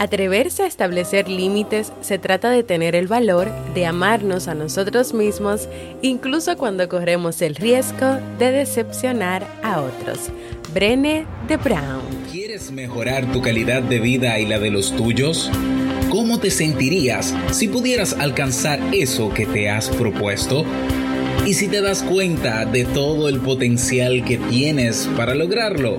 Atreverse 0.00 0.62
a 0.62 0.66
establecer 0.66 1.28
límites 1.28 1.92
se 2.00 2.18
trata 2.18 2.48
de 2.48 2.62
tener 2.62 2.96
el 2.96 3.06
valor 3.06 3.50
de 3.74 3.84
amarnos 3.84 4.48
a 4.48 4.54
nosotros 4.54 5.12
mismos, 5.12 5.68
incluso 6.00 6.56
cuando 6.56 6.88
corremos 6.88 7.42
el 7.42 7.54
riesgo 7.54 8.18
de 8.38 8.50
decepcionar 8.50 9.46
a 9.62 9.82
otros. 9.82 10.30
Brene 10.72 11.26
de 11.48 11.58
Brown. 11.58 12.00
¿Quieres 12.32 12.70
mejorar 12.70 13.30
tu 13.30 13.42
calidad 13.42 13.82
de 13.82 14.00
vida 14.00 14.38
y 14.38 14.46
la 14.46 14.58
de 14.58 14.70
los 14.70 14.96
tuyos? 14.96 15.50
¿Cómo 16.08 16.40
te 16.40 16.50
sentirías 16.50 17.34
si 17.50 17.68
pudieras 17.68 18.14
alcanzar 18.14 18.80
eso 18.94 19.28
que 19.34 19.44
te 19.44 19.68
has 19.68 19.90
propuesto? 19.90 20.64
¿Y 21.44 21.52
si 21.52 21.68
te 21.68 21.82
das 21.82 22.02
cuenta 22.02 22.64
de 22.64 22.86
todo 22.86 23.28
el 23.28 23.40
potencial 23.40 24.24
que 24.24 24.38
tienes 24.38 25.10
para 25.14 25.34
lograrlo? 25.34 25.98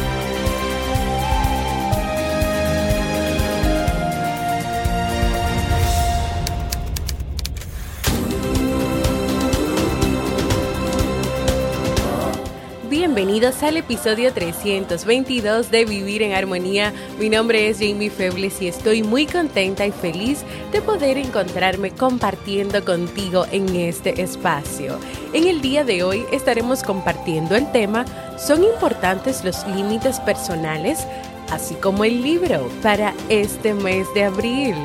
Bienvenidos 13.41 13.63
al 13.67 13.77
episodio 13.77 14.33
322 14.33 15.71
de 15.71 15.85
Vivir 15.85 16.21
en 16.21 16.33
Armonía. 16.33 16.93
Mi 17.17 17.27
nombre 17.27 17.69
es 17.69 17.79
Jamie 17.79 18.11
Febles 18.11 18.61
y 18.61 18.67
estoy 18.67 19.01
muy 19.01 19.25
contenta 19.25 19.83
y 19.83 19.91
feliz 19.91 20.43
de 20.71 20.79
poder 20.79 21.17
encontrarme 21.17 21.89
compartiendo 21.89 22.85
contigo 22.85 23.47
en 23.51 23.75
este 23.75 24.21
espacio. 24.21 24.99
En 25.33 25.47
el 25.47 25.59
día 25.59 25.83
de 25.83 26.03
hoy 26.03 26.23
estaremos 26.31 26.83
compartiendo 26.83 27.55
el 27.55 27.71
tema 27.71 28.05
¿Son 28.37 28.63
importantes 28.63 29.43
los 29.43 29.65
límites 29.65 30.19
personales? 30.19 31.07
Así 31.49 31.73
como 31.73 32.03
el 32.03 32.21
libro 32.21 32.69
para 32.83 33.15
este 33.27 33.73
mes 33.73 34.05
de 34.13 34.25
abril. 34.25 34.75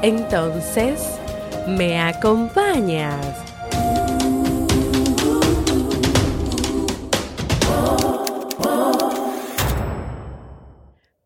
Entonces, 0.00 1.02
¿me 1.68 2.00
acompañas? 2.00 3.53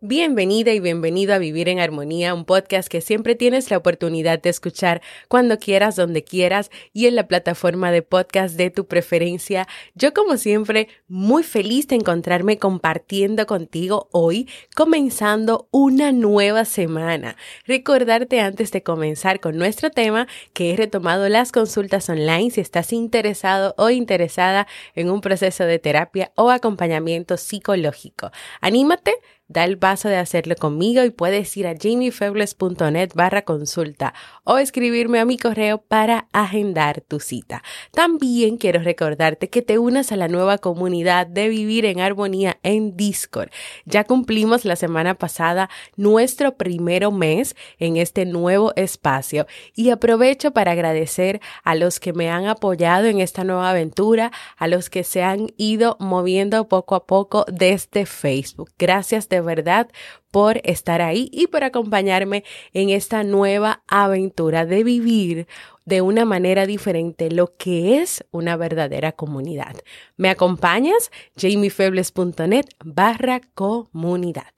Bienvenida 0.09 0.73
y 0.73 0.81
bienvenido 0.81 1.35
a 1.35 1.39
Vivir 1.39 1.69
en 1.69 1.81
Armonía, 1.81 2.33
un 2.33 2.47
podcast 2.47 2.89
que 2.89 3.03
siempre 3.03 3.35
tienes 3.35 3.71
la 3.71 3.77
oportunidad 3.77 4.41
de 4.41 4.49
escuchar 4.49 5.03
cuando 5.29 5.59
quieras, 5.59 5.97
donde 5.97 6.25
quieras 6.25 6.71
y 6.95 7.09
en 7.09 7.15
la 7.15 7.29
plataforma 7.29 7.93
de 7.93 8.01
podcast 8.01 8.57
de 8.57 8.71
tu 8.71 8.87
preferencia. 8.87 9.69
Yo 9.95 10.15
como 10.15 10.39
siempre 10.39 10.89
muy 11.09 11.43
feliz 11.43 11.89
de 11.89 11.97
encontrarme 11.97 12.59
compartiendo 12.59 13.45
contigo 13.45 14.09
hoy, 14.11 14.49
comenzando 14.75 15.69
una 15.73 16.11
nueva 16.11 16.65
semana. 16.65 17.37
Recordarte 17.67 18.41
antes 18.41 18.73
de 18.73 18.83
comenzar 18.83 19.41
con 19.41 19.59
nuestro 19.59 19.91
tema 19.91 20.27
que 20.55 20.73
he 20.73 20.77
retomado 20.79 21.29
las 21.29 21.53
consultas 21.53 22.09
online 22.09 22.51
si 22.51 22.63
estás 22.63 22.95
interesado 22.95 23.75
o 23.77 23.91
interesada 23.91 24.69
en 24.95 25.11
un 25.11 25.21
proceso 25.21 25.65
de 25.65 25.79
terapia 25.79 26.33
o 26.35 26.49
acompañamiento 26.49 27.37
psicológico. 27.37 28.31
Anímate 28.63 29.13
da 29.49 29.65
el 29.65 29.79
paso 29.79 30.09
de 30.09 30.17
hacerlo 30.17 30.55
conmigo 30.57 31.03
y 31.05 31.11
puedes 31.11 31.57
ir 31.57 31.67
a 31.67 31.75
jamiefebles.net 31.75 33.13
barra 33.15 33.43
consulta 33.43 34.15
o 34.45 34.59
escribirme 34.59 35.21
a 35.21 35.25
mi 35.25 35.39
correo 35.39 35.79
para 35.79 36.29
agendar 36.33 37.01
tu 37.01 37.19
cita. 37.19 37.63
También 37.93 38.59
quiero 38.59 38.81
recordarte 38.81 39.49
que 39.49 39.63
te 39.63 39.79
unas 39.79 40.13
a 40.13 40.17
la 40.17 40.29
nueva 40.29 40.59
comunidad 40.59 41.27
de 41.27 41.49
Vivir 41.49 41.87
en 41.87 42.01
Armonía 42.01 42.59
en 42.63 42.97
Discord. 42.97 43.51
Ya 43.87 44.05
cumplimos 44.05 44.65
la 44.65 44.77
semana 44.77 45.15
pasada 45.15 45.71
nuestro 45.97 46.57
primero 46.57 47.11
mes 47.11 47.57
en 47.79 47.97
este 47.97 48.27
nuevo 48.27 48.73
espacio 48.77 49.47
y 49.75 49.91
aprovecho 49.91 50.53
para 50.53 50.73
agradecer 50.73 51.41
a 51.65 51.75
los 51.75 52.01
que 52.01 52.13
me 52.13 52.31
han 52.31 52.47
apoyado 52.47 53.07
en 53.07 53.21
esta 53.21 53.45
nueva 53.45 53.71
aventura, 53.71 54.31
a 54.57 54.69
los 54.69 54.91
que 54.91 55.05
se 55.05 55.23
han 55.23 55.49
ido 55.57 55.97
moviendo 56.01 56.69
poco 56.69 56.95
a 56.95 57.07
poco 57.07 57.47
desde 57.49 58.07
Facebook. 58.07 58.71
Gracias 58.79 59.29
de 59.29 59.38
verdad 59.41 59.89
por 60.31 60.61
estar 60.65 61.03
ahí 61.03 61.29
y 61.33 61.47
por 61.47 61.65
acompañarme 61.65 62.45
en 62.73 62.91
esta 62.91 63.25
nueva 63.25 63.83
aventura 63.87 64.67
de 64.67 64.85
vivir 64.85 65.47
de 65.85 66.03
una 66.03 66.25
manera 66.25 66.67
diferente 66.67 67.31
lo 67.31 67.57
que 67.57 68.01
es 68.01 68.25
una 68.31 68.57
verdadera 68.57 69.13
comunidad. 69.13 69.77
¿Me 70.17 70.29
acompañas? 70.29 71.11
jamiefebles.net 71.37 72.67
barra 72.85 73.41
comunidad. 73.55 74.53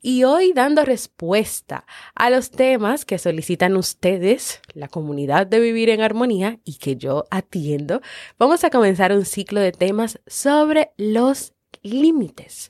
Y 0.00 0.24
hoy 0.24 0.52
dando 0.52 0.84
respuesta 0.84 1.86
a 2.14 2.30
los 2.30 2.50
temas 2.50 3.04
que 3.04 3.18
solicitan 3.18 3.76
ustedes, 3.76 4.60
la 4.74 4.88
comunidad 4.88 5.46
de 5.46 5.60
vivir 5.60 5.90
en 5.90 6.02
armonía 6.02 6.60
y 6.64 6.74
que 6.74 6.96
yo 6.96 7.24
atiendo, 7.30 8.00
vamos 8.38 8.64
a 8.64 8.70
comenzar 8.70 9.12
un 9.12 9.24
ciclo 9.24 9.60
de 9.60 9.72
temas 9.72 10.20
sobre 10.26 10.92
los 10.96 11.55
límites 11.82 12.68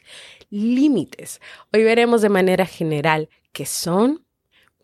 límites. 0.50 1.40
Hoy 1.72 1.84
veremos 1.84 2.22
de 2.22 2.28
manera 2.28 2.66
general 2.66 3.28
qué 3.52 3.66
son, 3.66 4.24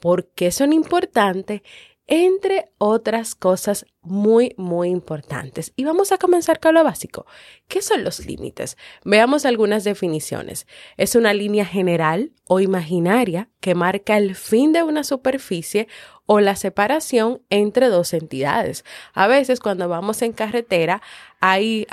por 0.00 0.28
qué 0.28 0.50
son 0.50 0.72
importantes, 0.72 1.62
entre 2.06 2.70
otras 2.78 3.34
cosas 3.34 3.86
muy, 4.02 4.54
muy 4.56 4.88
importantes. 4.88 5.72
Y 5.76 5.84
vamos 5.84 6.12
a 6.12 6.18
comenzar 6.18 6.60
con 6.60 6.74
lo 6.74 6.84
básico. 6.84 7.26
¿Qué 7.68 7.82
son 7.82 8.04
los 8.04 8.26
límites? 8.26 8.76
Veamos 9.04 9.46
algunas 9.46 9.84
definiciones. 9.84 10.66
Es 10.96 11.14
una 11.14 11.32
línea 11.32 11.64
general 11.64 12.32
o 12.48 12.60
imaginaria 12.60 13.48
que 13.60 13.74
marca 13.74 14.16
el 14.16 14.34
fin 14.34 14.72
de 14.72 14.82
una 14.82 15.04
superficie 15.04 15.86
o 16.26 16.40
la 16.40 16.56
separación 16.56 17.42
entre 17.48 17.88
dos 17.88 18.12
entidades. 18.12 18.84
A 19.14 19.28
veces 19.28 19.60
cuando 19.60 19.88
vamos 19.88 20.20
en 20.22 20.32
carretera 20.32 21.00
hay 21.40 21.86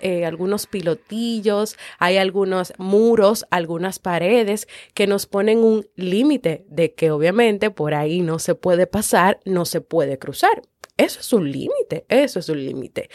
eh, 0.00 0.24
algunos 0.24 0.66
pilotillos, 0.66 1.76
hay 1.98 2.16
algunos 2.18 2.72
muros, 2.78 3.46
algunas 3.50 3.98
paredes 3.98 4.68
que 4.94 5.06
nos 5.06 5.26
ponen 5.26 5.58
un 5.58 5.86
límite 5.96 6.64
de 6.68 6.94
que 6.94 7.10
obviamente 7.10 7.70
por 7.70 7.94
ahí 7.94 8.20
no 8.20 8.38
se 8.38 8.54
puede 8.54 8.86
pasar, 8.86 9.40
no 9.44 9.64
se 9.64 9.80
puede 9.80 10.18
cruzar. 10.18 10.62
Eso 11.00 11.20
es 11.20 11.32
un 11.32 11.50
límite, 11.50 12.04
eso 12.10 12.38
es 12.38 12.48
un 12.50 12.62
límite. 12.62 13.08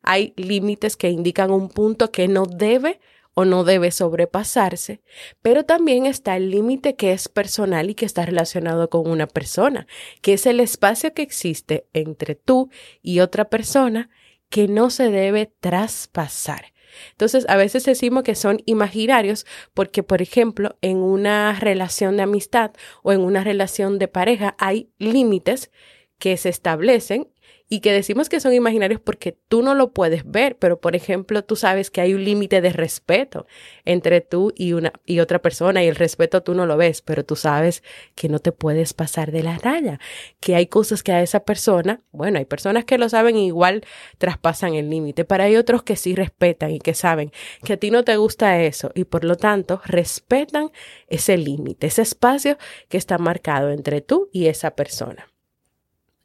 Hay 0.00 0.32
límites 0.36 0.96
que 0.96 1.10
indican 1.10 1.50
un 1.50 1.68
punto 1.68 2.12
que 2.12 2.28
no 2.28 2.46
debe 2.46 3.00
o 3.34 3.44
no 3.44 3.64
debe 3.64 3.90
sobrepasarse, 3.90 5.00
pero 5.40 5.64
también 5.64 6.06
está 6.06 6.36
el 6.36 6.50
límite 6.50 6.94
que 6.94 7.12
es 7.12 7.28
personal 7.28 7.90
y 7.90 7.96
que 7.96 8.04
está 8.04 8.24
relacionado 8.24 8.90
con 8.90 9.10
una 9.10 9.26
persona, 9.26 9.88
que 10.20 10.34
es 10.34 10.46
el 10.46 10.60
espacio 10.60 11.14
que 11.14 11.22
existe 11.22 11.86
entre 11.92 12.36
tú 12.36 12.70
y 13.02 13.18
otra 13.18 13.46
persona 13.48 14.08
que 14.48 14.68
no 14.68 14.90
se 14.90 15.10
debe 15.10 15.52
traspasar. 15.58 16.72
Entonces, 17.10 17.44
a 17.48 17.56
veces 17.56 17.84
decimos 17.84 18.22
que 18.22 18.36
son 18.36 18.62
imaginarios 18.66 19.46
porque, 19.74 20.04
por 20.04 20.22
ejemplo, 20.22 20.76
en 20.80 20.98
una 20.98 21.58
relación 21.58 22.16
de 22.16 22.22
amistad 22.22 22.70
o 23.02 23.12
en 23.12 23.20
una 23.20 23.42
relación 23.42 23.98
de 23.98 24.06
pareja 24.06 24.54
hay 24.58 24.90
límites 24.98 25.70
que 26.22 26.36
se 26.36 26.50
establecen 26.50 27.26
y 27.68 27.80
que 27.80 27.90
decimos 27.90 28.28
que 28.28 28.38
son 28.38 28.52
imaginarios 28.52 29.00
porque 29.00 29.36
tú 29.48 29.60
no 29.60 29.74
lo 29.74 29.92
puedes 29.92 30.30
ver, 30.30 30.56
pero 30.56 30.80
por 30.80 30.94
ejemplo, 30.94 31.42
tú 31.42 31.56
sabes 31.56 31.90
que 31.90 32.00
hay 32.00 32.14
un 32.14 32.22
límite 32.22 32.60
de 32.60 32.72
respeto 32.72 33.48
entre 33.84 34.20
tú 34.20 34.52
y 34.54 34.74
una 34.74 34.92
y 35.04 35.18
otra 35.18 35.40
persona 35.40 35.82
y 35.82 35.88
el 35.88 35.96
respeto 35.96 36.44
tú 36.44 36.54
no 36.54 36.64
lo 36.64 36.76
ves, 36.76 37.02
pero 37.02 37.24
tú 37.24 37.34
sabes 37.34 37.82
que 38.14 38.28
no 38.28 38.38
te 38.38 38.52
puedes 38.52 38.94
pasar 38.94 39.32
de 39.32 39.42
la 39.42 39.58
raya, 39.58 39.98
que 40.38 40.54
hay 40.54 40.68
cosas 40.68 41.02
que 41.02 41.10
a 41.10 41.22
esa 41.22 41.40
persona, 41.40 42.02
bueno, 42.12 42.38
hay 42.38 42.44
personas 42.44 42.84
que 42.84 42.98
lo 42.98 43.08
saben 43.08 43.36
y 43.36 43.46
igual 43.48 43.84
traspasan 44.18 44.74
el 44.74 44.90
límite, 44.90 45.24
pero 45.24 45.42
hay 45.42 45.56
otros 45.56 45.82
que 45.82 45.96
sí 45.96 46.14
respetan 46.14 46.70
y 46.70 46.78
que 46.78 46.94
saben 46.94 47.32
que 47.64 47.72
a 47.72 47.76
ti 47.78 47.90
no 47.90 48.04
te 48.04 48.16
gusta 48.16 48.60
eso 48.62 48.92
y 48.94 49.02
por 49.06 49.24
lo 49.24 49.34
tanto 49.34 49.82
respetan 49.86 50.70
ese 51.08 51.36
límite, 51.36 51.88
ese 51.88 52.02
espacio 52.02 52.58
que 52.88 52.96
está 52.96 53.18
marcado 53.18 53.70
entre 53.70 54.02
tú 54.02 54.28
y 54.30 54.46
esa 54.46 54.76
persona. 54.76 55.31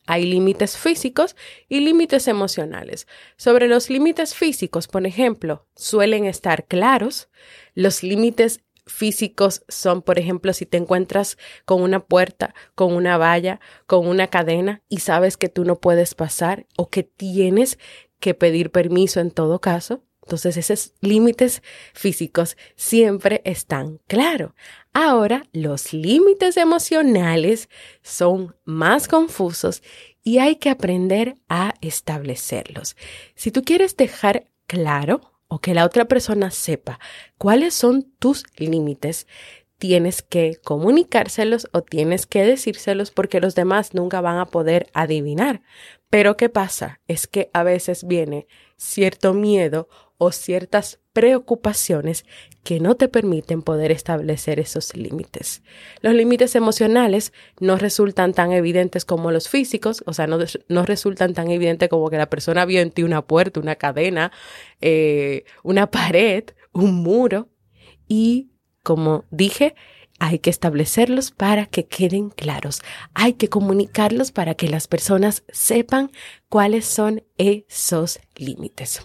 Hay 0.07 0.25
límites 0.25 0.77
físicos 0.77 1.35
y 1.67 1.81
límites 1.81 2.27
emocionales. 2.27 3.07
Sobre 3.35 3.67
los 3.67 3.89
límites 3.89 4.33
físicos, 4.33 4.87
por 4.87 5.05
ejemplo, 5.05 5.67
suelen 5.75 6.25
estar 6.25 6.65
claros. 6.65 7.29
Los 7.75 8.03
límites 8.03 8.61
físicos 8.85 9.63
son, 9.67 10.01
por 10.01 10.17
ejemplo, 10.17 10.53
si 10.53 10.65
te 10.65 10.77
encuentras 10.77 11.37
con 11.65 11.81
una 11.81 12.05
puerta, 12.05 12.55
con 12.73 12.93
una 12.93 13.17
valla, 13.17 13.59
con 13.85 14.07
una 14.07 14.27
cadena 14.27 14.81
y 14.87 14.99
sabes 14.99 15.37
que 15.37 15.49
tú 15.49 15.65
no 15.65 15.79
puedes 15.79 16.15
pasar 16.15 16.65
o 16.77 16.89
que 16.89 17.03
tienes 17.03 17.77
que 18.19 18.33
pedir 18.33 18.71
permiso 18.71 19.19
en 19.19 19.31
todo 19.31 19.59
caso. 19.59 20.06
Entonces 20.27 20.57
esos 20.57 20.93
límites 20.99 21.63
físicos 21.93 22.57
siempre 22.75 23.41
están 23.45 24.01
claros. 24.07 24.51
Ahora, 24.91 25.45
los 25.53 25.93
límites 25.93 26.57
emocionales 26.57 27.69
son 28.01 28.57
más 28.65 29.07
confusos 29.07 29.83
y 30.21 30.39
hay 30.39 30.57
que 30.57 30.69
aprender 30.69 31.35
a 31.47 31.75
establecerlos. 31.79 32.97
Si 33.35 33.51
tú 33.51 33.63
quieres 33.63 33.95
dejar 33.95 34.47
claro 34.65 35.21
o 35.47 35.59
que 35.59 35.73
la 35.73 35.85
otra 35.85 36.09
persona 36.09 36.51
sepa 36.51 36.99
cuáles 37.37 37.73
son 37.73 38.11
tus 38.19 38.43
límites, 38.57 39.27
tienes 39.77 40.23
que 40.23 40.57
comunicárselos 40.61 41.69
o 41.71 41.83
tienes 41.83 42.25
que 42.25 42.43
decírselos 42.43 43.11
porque 43.11 43.39
los 43.39 43.55
demás 43.55 43.93
nunca 43.93 44.19
van 44.19 44.39
a 44.39 44.47
poder 44.47 44.89
adivinar. 44.93 45.61
Pero 46.09 46.35
¿qué 46.35 46.49
pasa? 46.49 46.99
Es 47.07 47.27
que 47.27 47.49
a 47.53 47.63
veces 47.63 48.05
viene 48.05 48.47
cierto 48.77 49.33
miedo 49.33 49.89
o 50.17 50.31
ciertas 50.31 50.99
preocupaciones 51.13 52.25
que 52.63 52.79
no 52.79 52.95
te 52.95 53.07
permiten 53.07 53.61
poder 53.61 53.91
establecer 53.91 54.59
esos 54.59 54.95
límites. 54.95 55.61
Los 56.01 56.13
límites 56.13 56.55
emocionales 56.55 57.33
no 57.59 57.77
resultan 57.77 58.33
tan 58.33 58.51
evidentes 58.51 59.05
como 59.05 59.31
los 59.31 59.47
físicos, 59.49 60.03
o 60.05 60.13
sea, 60.13 60.27
no, 60.27 60.37
no, 60.67 60.85
resultan 60.85 61.33
tan 61.33 61.49
evidentes 61.49 61.89
como 61.89 62.09
que 62.09 62.17
la 62.17 62.29
persona 62.29 62.65
vio 62.65 62.81
en 62.81 62.91
ti 62.91 63.03
una 63.03 63.25
puerta, 63.25 63.59
una 63.59 63.75
cadena, 63.75 64.31
eh, 64.81 65.45
una 65.63 65.89
pared, 65.89 66.43
un 66.73 66.95
muro. 66.95 67.49
Y, 68.07 68.51
como 68.83 69.25
dije, 69.31 69.75
hay 70.19 70.39
que 70.39 70.49
establecerlos 70.49 71.31
para 71.31 71.65
que 71.65 71.85
queden 71.85 72.29
claros. 72.29 72.81
Hay 73.13 73.33
que 73.33 73.49
comunicarlos 73.49 74.31
para 74.31 74.55
que 74.55 74.67
las 74.67 74.87
personas 74.87 75.43
sepan 75.49 76.11
cuáles 76.49 76.85
son 76.85 77.23
esos 77.37 78.19
límites. 78.35 79.01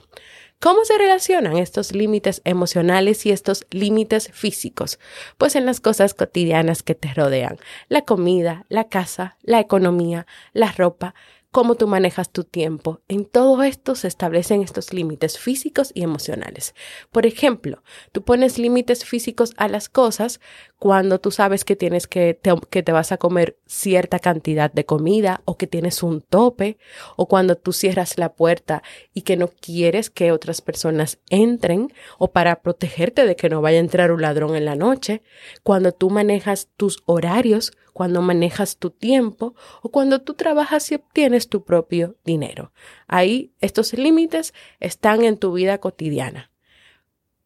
¿Cómo 0.63 0.85
se 0.85 0.97
relacionan 0.97 1.57
estos 1.57 1.93
límites 1.93 2.41
emocionales 2.45 3.27
y 3.27 3.33
estos 3.33 3.67
límites 3.73 4.31
físicos? 4.33 5.01
Pues 5.37 5.57
en 5.57 5.67
las 5.67 5.81
cosas 5.81 6.15
cotidianas 6.15 6.85
que 6.85 6.95
te 6.95 7.13
rodean. 7.13 7.59
La 7.89 8.03
comida, 8.03 8.65
la 8.69 8.89
casa, 8.89 9.37
la 9.43 9.59
economía, 9.59 10.25
la 10.53 10.71
ropa, 10.71 11.17
cómo 11.53 11.75
tú 11.75 11.87
manejas 11.87 12.31
tu 12.31 12.45
tiempo. 12.45 13.03
En 13.09 13.27
todo 13.27 13.63
esto 13.63 13.95
se 13.95 14.09
establecen 14.09 14.63
estos 14.63 14.93
límites 14.95 15.39
físicos 15.39 15.93
y 15.95 16.03
emocionales. 16.03 16.75
Por 17.11 17.27
ejemplo, 17.27 17.83
tú 18.11 18.23
pones 18.23 18.59
límites 18.59 19.05
físicos 19.05 19.53
a 19.59 19.69
las 19.69 19.91
cosas 19.91 20.41
cuando 20.79 21.21
tú 21.21 21.31
sabes 21.31 21.65
que 21.65 21.77
tienes 21.77 22.07
que 22.07 22.35
te, 22.35 22.53
que 22.71 22.83
te 22.83 22.91
vas 22.91 23.13
a 23.13 23.19
comer 23.19 23.59
cierta 23.67 24.19
cantidad 24.19 24.73
de 24.73 24.87
comida 24.87 25.43
o 25.45 25.59
que 25.59 25.67
tienes 25.67 26.03
un 26.03 26.23
tope 26.23 26.79
o 27.17 27.29
cuando 27.29 27.55
tú 27.55 27.73
cierras 27.75 28.17
la 28.17 28.33
puerta 28.33 28.83
y 29.13 29.23
que 29.23 29.37
no 29.37 29.49
quieres 29.49 30.09
que 30.09 30.33
otras 30.33 30.63
personas 30.63 31.19
entren 31.29 31.93
o 32.19 32.33
para 32.33 32.63
protegerte 32.63 33.27
de 33.27 33.37
que 33.37 33.51
no 33.51 33.61
vaya 33.61 33.77
a 33.77 33.83
entrar 33.83 34.11
un 34.11 34.23
ladrón 34.23 34.57
en 34.57 34.65
la 34.65 34.75
noche, 34.75 35.23
cuando 35.63 35.93
tú 35.93 36.09
manejas 36.09 36.69
tus 36.77 37.03
horarios 37.05 37.73
cuando 37.93 38.23
manejas 38.23 38.79
tu 38.79 38.91
tiempo 38.91 39.55
o 39.83 39.91
cuando 39.91 40.23
tú 40.23 40.35
trabajas 40.35 40.91
y 40.91 40.97
obtienes 40.97 41.42
tu 41.49 41.65
propio 41.65 42.17
dinero. 42.25 42.73
Ahí 43.07 43.53
estos 43.61 43.93
límites 43.93 44.55
están 44.81 45.25
en 45.25 45.37
tu 45.37 45.53
vida 45.53 45.79
cotidiana. 45.79 46.51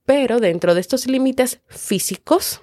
Pero 0.04 0.38
dentro 0.38 0.74
de 0.74 0.80
estos 0.80 1.06
límites 1.06 1.60
físicos, 1.68 2.60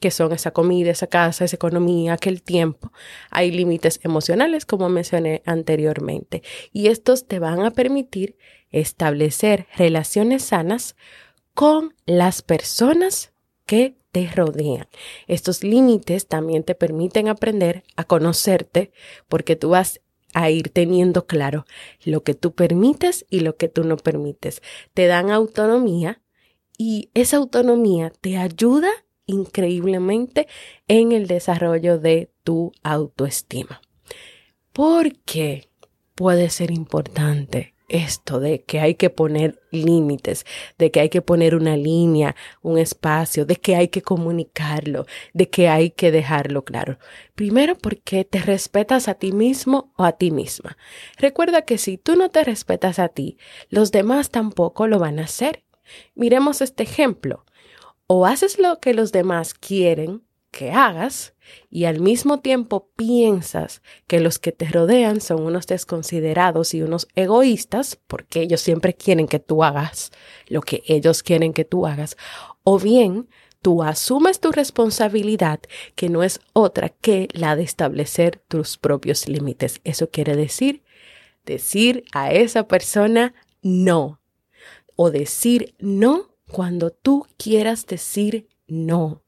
que 0.00 0.10
son 0.10 0.32
esa 0.32 0.52
comida, 0.52 0.90
esa 0.90 1.06
casa, 1.06 1.44
esa 1.44 1.56
economía, 1.56 2.14
aquel 2.14 2.42
tiempo. 2.42 2.92
Hay 3.30 3.50
límites 3.50 4.00
emocionales, 4.02 4.64
como 4.64 4.88
mencioné 4.88 5.42
anteriormente, 5.44 6.42
y 6.72 6.88
estos 6.88 7.26
te 7.26 7.38
van 7.38 7.64
a 7.64 7.70
permitir 7.70 8.36
establecer 8.70 9.66
relaciones 9.76 10.44
sanas 10.44 10.96
con 11.54 11.94
las 12.06 12.42
personas 12.42 13.32
que 13.66 13.96
te 14.12 14.30
rodean. 14.30 14.88
Estos 15.26 15.62
límites 15.62 16.26
también 16.26 16.64
te 16.64 16.74
permiten 16.74 17.28
aprender 17.28 17.82
a 17.96 18.04
conocerte 18.04 18.92
porque 19.28 19.56
tú 19.56 19.70
vas 19.70 20.00
a 20.34 20.50
ir 20.50 20.68
teniendo 20.70 21.26
claro 21.26 21.66
lo 22.04 22.22
que 22.22 22.34
tú 22.34 22.52
permites 22.52 23.26
y 23.30 23.40
lo 23.40 23.56
que 23.56 23.68
tú 23.68 23.84
no 23.84 23.96
permites. 23.96 24.62
Te 24.94 25.06
dan 25.06 25.30
autonomía 25.30 26.20
y 26.76 27.10
esa 27.14 27.38
autonomía 27.38 28.12
te 28.20 28.36
ayuda 28.36 28.90
increíblemente 29.26 30.48
en 30.86 31.12
el 31.12 31.26
desarrollo 31.26 31.98
de 31.98 32.30
tu 32.44 32.72
autoestima. 32.82 33.80
¿Por 34.72 35.18
qué 35.20 35.68
puede 36.14 36.50
ser 36.50 36.70
importante 36.70 37.74
esto 37.88 38.40
de 38.40 38.62
que 38.62 38.80
hay 38.80 38.94
que 38.94 39.10
poner 39.10 39.60
límites, 39.70 40.44
de 40.78 40.90
que 40.90 41.00
hay 41.00 41.08
que 41.08 41.22
poner 41.22 41.54
una 41.54 41.76
línea, 41.76 42.36
un 42.62 42.78
espacio, 42.78 43.46
de 43.46 43.56
que 43.56 43.76
hay 43.76 43.88
que 43.88 44.02
comunicarlo, 44.02 45.06
de 45.32 45.48
que 45.48 45.68
hay 45.68 45.90
que 45.90 46.10
dejarlo 46.10 46.64
claro. 46.64 46.98
Primero 47.34 47.76
porque 47.76 48.24
te 48.24 48.40
respetas 48.40 49.08
a 49.08 49.14
ti 49.14 49.32
mismo 49.32 49.92
o 49.96 50.04
a 50.04 50.12
ti 50.12 50.30
misma. 50.30 50.76
Recuerda 51.16 51.62
que 51.62 51.78
si 51.78 51.98
tú 51.98 52.16
no 52.16 52.30
te 52.30 52.44
respetas 52.44 52.98
a 52.98 53.08
ti, 53.08 53.38
los 53.70 53.90
demás 53.90 54.30
tampoco 54.30 54.86
lo 54.86 54.98
van 54.98 55.18
a 55.18 55.24
hacer. 55.24 55.64
Miremos 56.14 56.60
este 56.60 56.82
ejemplo. 56.82 57.44
O 58.06 58.24
haces 58.24 58.58
lo 58.58 58.80
que 58.80 58.94
los 58.94 59.12
demás 59.12 59.52
quieren 59.54 60.22
que 60.58 60.72
hagas 60.72 61.34
y 61.70 61.84
al 61.84 62.00
mismo 62.00 62.40
tiempo 62.40 62.90
piensas 62.96 63.80
que 64.08 64.18
los 64.18 64.40
que 64.40 64.50
te 64.50 64.66
rodean 64.68 65.20
son 65.20 65.44
unos 65.44 65.68
desconsiderados 65.68 66.74
y 66.74 66.82
unos 66.82 67.06
egoístas, 67.14 68.00
porque 68.08 68.40
ellos 68.40 68.60
siempre 68.60 68.92
quieren 68.92 69.28
que 69.28 69.38
tú 69.38 69.62
hagas 69.62 70.10
lo 70.48 70.60
que 70.62 70.82
ellos 70.88 71.22
quieren 71.22 71.52
que 71.52 71.64
tú 71.64 71.86
hagas, 71.86 72.16
o 72.64 72.80
bien 72.80 73.28
tú 73.62 73.84
asumes 73.84 74.40
tu 74.40 74.50
responsabilidad, 74.50 75.60
que 75.94 76.08
no 76.08 76.24
es 76.24 76.40
otra 76.54 76.88
que 76.88 77.28
la 77.34 77.54
de 77.54 77.62
establecer 77.62 78.42
tus 78.48 78.78
propios 78.78 79.28
límites. 79.28 79.80
Eso 79.84 80.10
quiere 80.10 80.34
decir 80.34 80.82
decir 81.46 82.02
a 82.12 82.32
esa 82.32 82.66
persona 82.66 83.32
no, 83.62 84.20
o 84.96 85.12
decir 85.12 85.76
no 85.78 86.34
cuando 86.50 86.90
tú 86.90 87.28
quieras 87.36 87.86
decir 87.86 88.48
no 88.66 89.22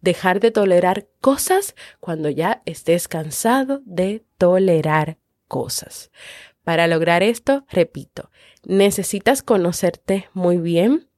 dejar 0.00 0.40
de 0.40 0.50
tolerar 0.50 1.06
cosas 1.20 1.74
cuando 2.00 2.30
ya 2.30 2.62
estés 2.66 3.08
cansado 3.08 3.82
de 3.84 4.24
tolerar 4.38 5.18
cosas. 5.48 6.10
Para 6.64 6.86
lograr 6.86 7.22
esto, 7.22 7.64
repito, 7.70 8.30
necesitas 8.64 9.42
conocerte 9.42 10.28
muy 10.34 10.58
bien, 10.58 11.08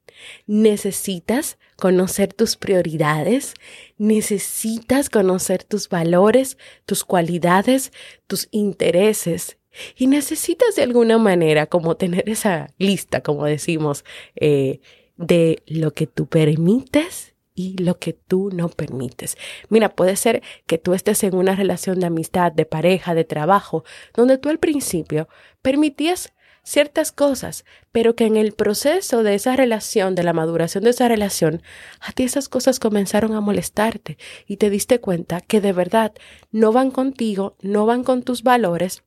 necesitas 0.47 1.57
conocer 1.77 2.33
tus 2.33 2.55
prioridades, 2.55 3.53
necesitas 3.97 5.09
conocer 5.09 5.63
tus 5.63 5.89
valores, 5.89 6.57
tus 6.85 7.03
cualidades, 7.03 7.91
tus 8.27 8.47
intereses 8.51 9.57
y 9.95 10.07
necesitas 10.07 10.75
de 10.75 10.83
alguna 10.83 11.17
manera 11.17 11.65
como 11.65 11.95
tener 11.95 12.29
esa 12.29 12.73
lista, 12.77 13.21
como 13.21 13.45
decimos, 13.45 14.05
eh, 14.35 14.79
de 15.17 15.63
lo 15.65 15.93
que 15.93 16.07
tú 16.07 16.27
permites 16.27 17.30
y 17.55 17.77
lo 17.77 17.99
que 17.99 18.13
tú 18.13 18.49
no 18.53 18.69
permites. 18.69 19.37
Mira, 19.69 19.89
puede 19.89 20.15
ser 20.15 20.41
que 20.65 20.77
tú 20.77 20.93
estés 20.93 21.23
en 21.23 21.35
una 21.35 21.55
relación 21.55 21.99
de 21.99 22.07
amistad, 22.07 22.51
de 22.51 22.65
pareja, 22.65 23.13
de 23.13 23.23
trabajo, 23.23 23.83
donde 24.15 24.37
tú 24.37 24.49
al 24.49 24.59
principio 24.59 25.27
permitías 25.61 26.33
ciertas 26.63 27.11
cosas, 27.11 27.65
pero 27.91 28.15
que 28.15 28.25
en 28.25 28.37
el 28.37 28.53
proceso 28.53 29.23
de 29.23 29.35
esa 29.35 29.55
relación, 29.55 30.15
de 30.15 30.23
la 30.23 30.33
maduración 30.33 30.83
de 30.83 30.91
esa 30.91 31.07
relación, 31.07 31.61
a 31.99 32.11
ti 32.11 32.23
esas 32.23 32.49
cosas 32.49 32.79
comenzaron 32.79 33.33
a 33.33 33.41
molestarte 33.41 34.17
y 34.45 34.57
te 34.57 34.69
diste 34.69 34.99
cuenta 34.99 35.41
que 35.41 35.59
de 35.61 35.73
verdad 35.73 36.13
no 36.51 36.71
van 36.71 36.91
contigo, 36.91 37.55
no 37.61 37.85
van 37.85 38.03
con 38.03 38.23
tus 38.23 38.43
valores 38.43 39.03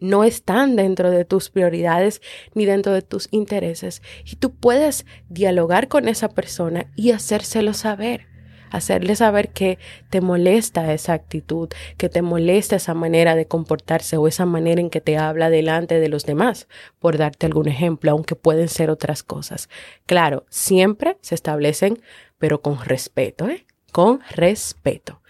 no 0.00 0.24
están 0.24 0.76
dentro 0.76 1.10
de 1.10 1.24
tus 1.24 1.50
prioridades 1.50 2.20
ni 2.54 2.66
dentro 2.66 2.92
de 2.92 3.02
tus 3.02 3.28
intereses. 3.30 4.02
Y 4.24 4.36
tú 4.36 4.54
puedes 4.54 5.06
dialogar 5.28 5.88
con 5.88 6.08
esa 6.08 6.28
persona 6.28 6.90
y 6.96 7.12
hacérselo 7.12 7.74
saber 7.74 8.26
hacerle 8.70 9.16
saber 9.16 9.50
que 9.50 9.78
te 10.10 10.20
molesta 10.20 10.92
esa 10.92 11.12
actitud, 11.12 11.68
que 11.96 12.08
te 12.08 12.22
molesta 12.22 12.76
esa 12.76 12.94
manera 12.94 13.34
de 13.34 13.46
comportarse 13.46 14.16
o 14.16 14.28
esa 14.28 14.46
manera 14.46 14.80
en 14.80 14.90
que 14.90 15.00
te 15.00 15.16
habla 15.16 15.50
delante 15.50 16.00
de 16.00 16.08
los 16.08 16.24
demás, 16.24 16.68
por 16.98 17.16
darte 17.16 17.46
algún 17.46 17.68
ejemplo, 17.68 18.10
aunque 18.10 18.36
pueden 18.36 18.68
ser 18.68 18.90
otras 18.90 19.22
cosas. 19.22 19.68
Claro, 20.06 20.44
siempre 20.48 21.18
se 21.20 21.34
establecen, 21.34 22.02
pero 22.38 22.60
con 22.60 22.82
respeto, 22.84 23.48
¿eh? 23.48 23.66
Con 23.92 24.20
respeto. 24.34 25.22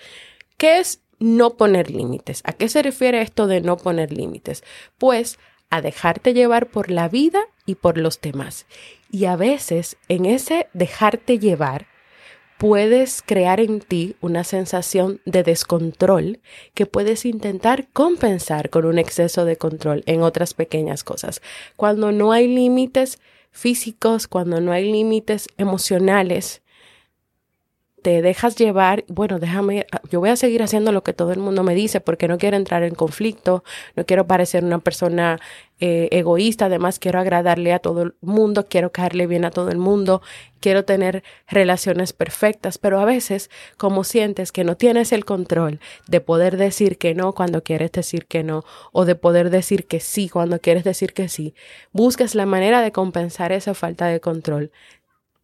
¿Qué 0.56 0.78
es 0.78 1.02
no 1.18 1.56
poner 1.56 1.90
límites? 1.90 2.42
¿A 2.44 2.52
qué 2.52 2.68
se 2.68 2.82
refiere 2.82 3.22
esto 3.22 3.46
de 3.46 3.60
no 3.60 3.76
poner 3.76 4.12
límites? 4.12 4.62
Pues 4.98 5.38
a 5.70 5.80
dejarte 5.80 6.34
llevar 6.34 6.68
por 6.68 6.90
la 6.90 7.08
vida 7.08 7.40
y 7.64 7.76
por 7.76 7.98
los 7.98 8.20
demás. 8.20 8.66
Y 9.10 9.24
a 9.26 9.36
veces 9.36 9.96
en 10.08 10.26
ese 10.26 10.68
dejarte 10.72 11.38
llevar, 11.38 11.86
puedes 12.58 13.22
crear 13.22 13.60
en 13.60 13.80
ti 13.80 14.16
una 14.20 14.44
sensación 14.44 15.20
de 15.24 15.42
descontrol 15.42 16.40
que 16.74 16.86
puedes 16.86 17.24
intentar 17.24 17.88
compensar 17.92 18.70
con 18.70 18.86
un 18.86 18.98
exceso 18.98 19.44
de 19.44 19.56
control 19.56 20.02
en 20.06 20.22
otras 20.22 20.54
pequeñas 20.54 21.04
cosas. 21.04 21.42
Cuando 21.76 22.12
no 22.12 22.32
hay 22.32 22.48
límites 22.48 23.18
físicos, 23.50 24.26
cuando 24.26 24.60
no 24.60 24.72
hay 24.72 24.90
límites 24.90 25.48
emocionales, 25.58 26.62
te 28.06 28.22
dejas 28.22 28.54
llevar, 28.54 29.04
bueno, 29.08 29.40
déjame, 29.40 29.84
yo 30.12 30.20
voy 30.20 30.30
a 30.30 30.36
seguir 30.36 30.62
haciendo 30.62 30.92
lo 30.92 31.02
que 31.02 31.12
todo 31.12 31.32
el 31.32 31.40
mundo 31.40 31.64
me 31.64 31.74
dice 31.74 32.00
porque 32.00 32.28
no 32.28 32.38
quiero 32.38 32.56
entrar 32.56 32.84
en 32.84 32.94
conflicto, 32.94 33.64
no 33.96 34.06
quiero 34.06 34.28
parecer 34.28 34.62
una 34.62 34.78
persona 34.78 35.40
eh, 35.80 36.06
egoísta, 36.12 36.66
además 36.66 37.00
quiero 37.00 37.18
agradarle 37.18 37.72
a 37.72 37.80
todo 37.80 38.02
el 38.02 38.14
mundo, 38.20 38.68
quiero 38.68 38.92
caerle 38.92 39.26
bien 39.26 39.44
a 39.44 39.50
todo 39.50 39.72
el 39.72 39.78
mundo, 39.78 40.22
quiero 40.60 40.84
tener 40.84 41.24
relaciones 41.48 42.12
perfectas, 42.12 42.78
pero 42.78 43.00
a 43.00 43.04
veces 43.04 43.50
como 43.76 44.04
sientes 44.04 44.52
que 44.52 44.62
no 44.62 44.76
tienes 44.76 45.10
el 45.10 45.24
control 45.24 45.80
de 46.06 46.20
poder 46.20 46.58
decir 46.58 46.98
que 46.98 47.12
no 47.12 47.32
cuando 47.32 47.64
quieres 47.64 47.90
decir 47.90 48.26
que 48.26 48.44
no 48.44 48.62
o 48.92 49.04
de 49.04 49.16
poder 49.16 49.50
decir 49.50 49.84
que 49.88 49.98
sí 49.98 50.28
cuando 50.28 50.60
quieres 50.60 50.84
decir 50.84 51.12
que 51.12 51.28
sí, 51.28 51.56
buscas 51.90 52.36
la 52.36 52.46
manera 52.46 52.82
de 52.82 52.92
compensar 52.92 53.50
esa 53.50 53.74
falta 53.74 54.06
de 54.06 54.20
control 54.20 54.70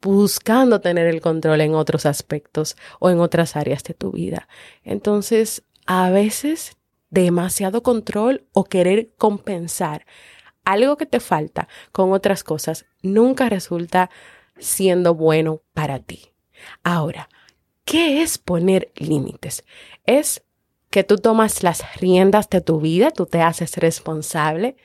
buscando 0.03 0.81
tener 0.81 1.07
el 1.07 1.21
control 1.21 1.61
en 1.61 1.75
otros 1.75 2.05
aspectos 2.07 2.77
o 2.99 3.09
en 3.09 3.21
otras 3.21 3.57
áreas 3.57 3.83
de 3.85 3.95
tu 3.95 4.13
vida. 4.13 4.49
Entonces, 4.83 5.63
a 5.87 6.11
veces 6.11 6.77
demasiado 7.11 7.83
control 7.83 8.47
o 8.53 8.65
querer 8.65 9.13
compensar 9.17 10.05
algo 10.65 10.97
que 10.97 11.07
te 11.07 11.21
falta 11.21 11.69
con 11.93 12.13
otras 12.13 12.45
cosas 12.45 12.87
nunca 13.03 13.49
resulta 13.49 14.11
siendo 14.59 15.15
bueno 15.15 15.63
para 15.73 15.99
ti. 15.99 16.33
Ahora, 16.83 17.29
¿qué 17.85 18.23
es 18.23 18.39
poner 18.39 18.93
límites? 18.97 19.65
Es 20.05 20.45
que 20.91 21.05
tú 21.05 21.17
tomas 21.17 21.63
las 21.63 22.01
riendas 22.01 22.49
de 22.51 22.61
tu 22.61 22.81
vida, 22.81 23.11
tú 23.11 23.27
te 23.27 23.41
haces 23.41 23.77
responsable, 23.79 24.77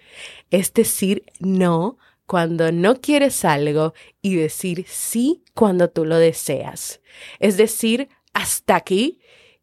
es 0.50 0.74
decir, 0.74 1.26
no 1.40 1.98
cuando 2.28 2.72
no 2.74 3.00
quieres 3.00 3.44
algo 3.46 3.94
y 4.22 4.36
decir 4.36 4.86
sí 4.88 5.44
cuando 5.56 5.90
tú 5.90 6.06
lo 6.06 6.18
deseas. 6.18 7.02
Es 7.40 7.58
decir, 7.58 8.10
hasta 8.34 8.76
aquí. 8.76 9.20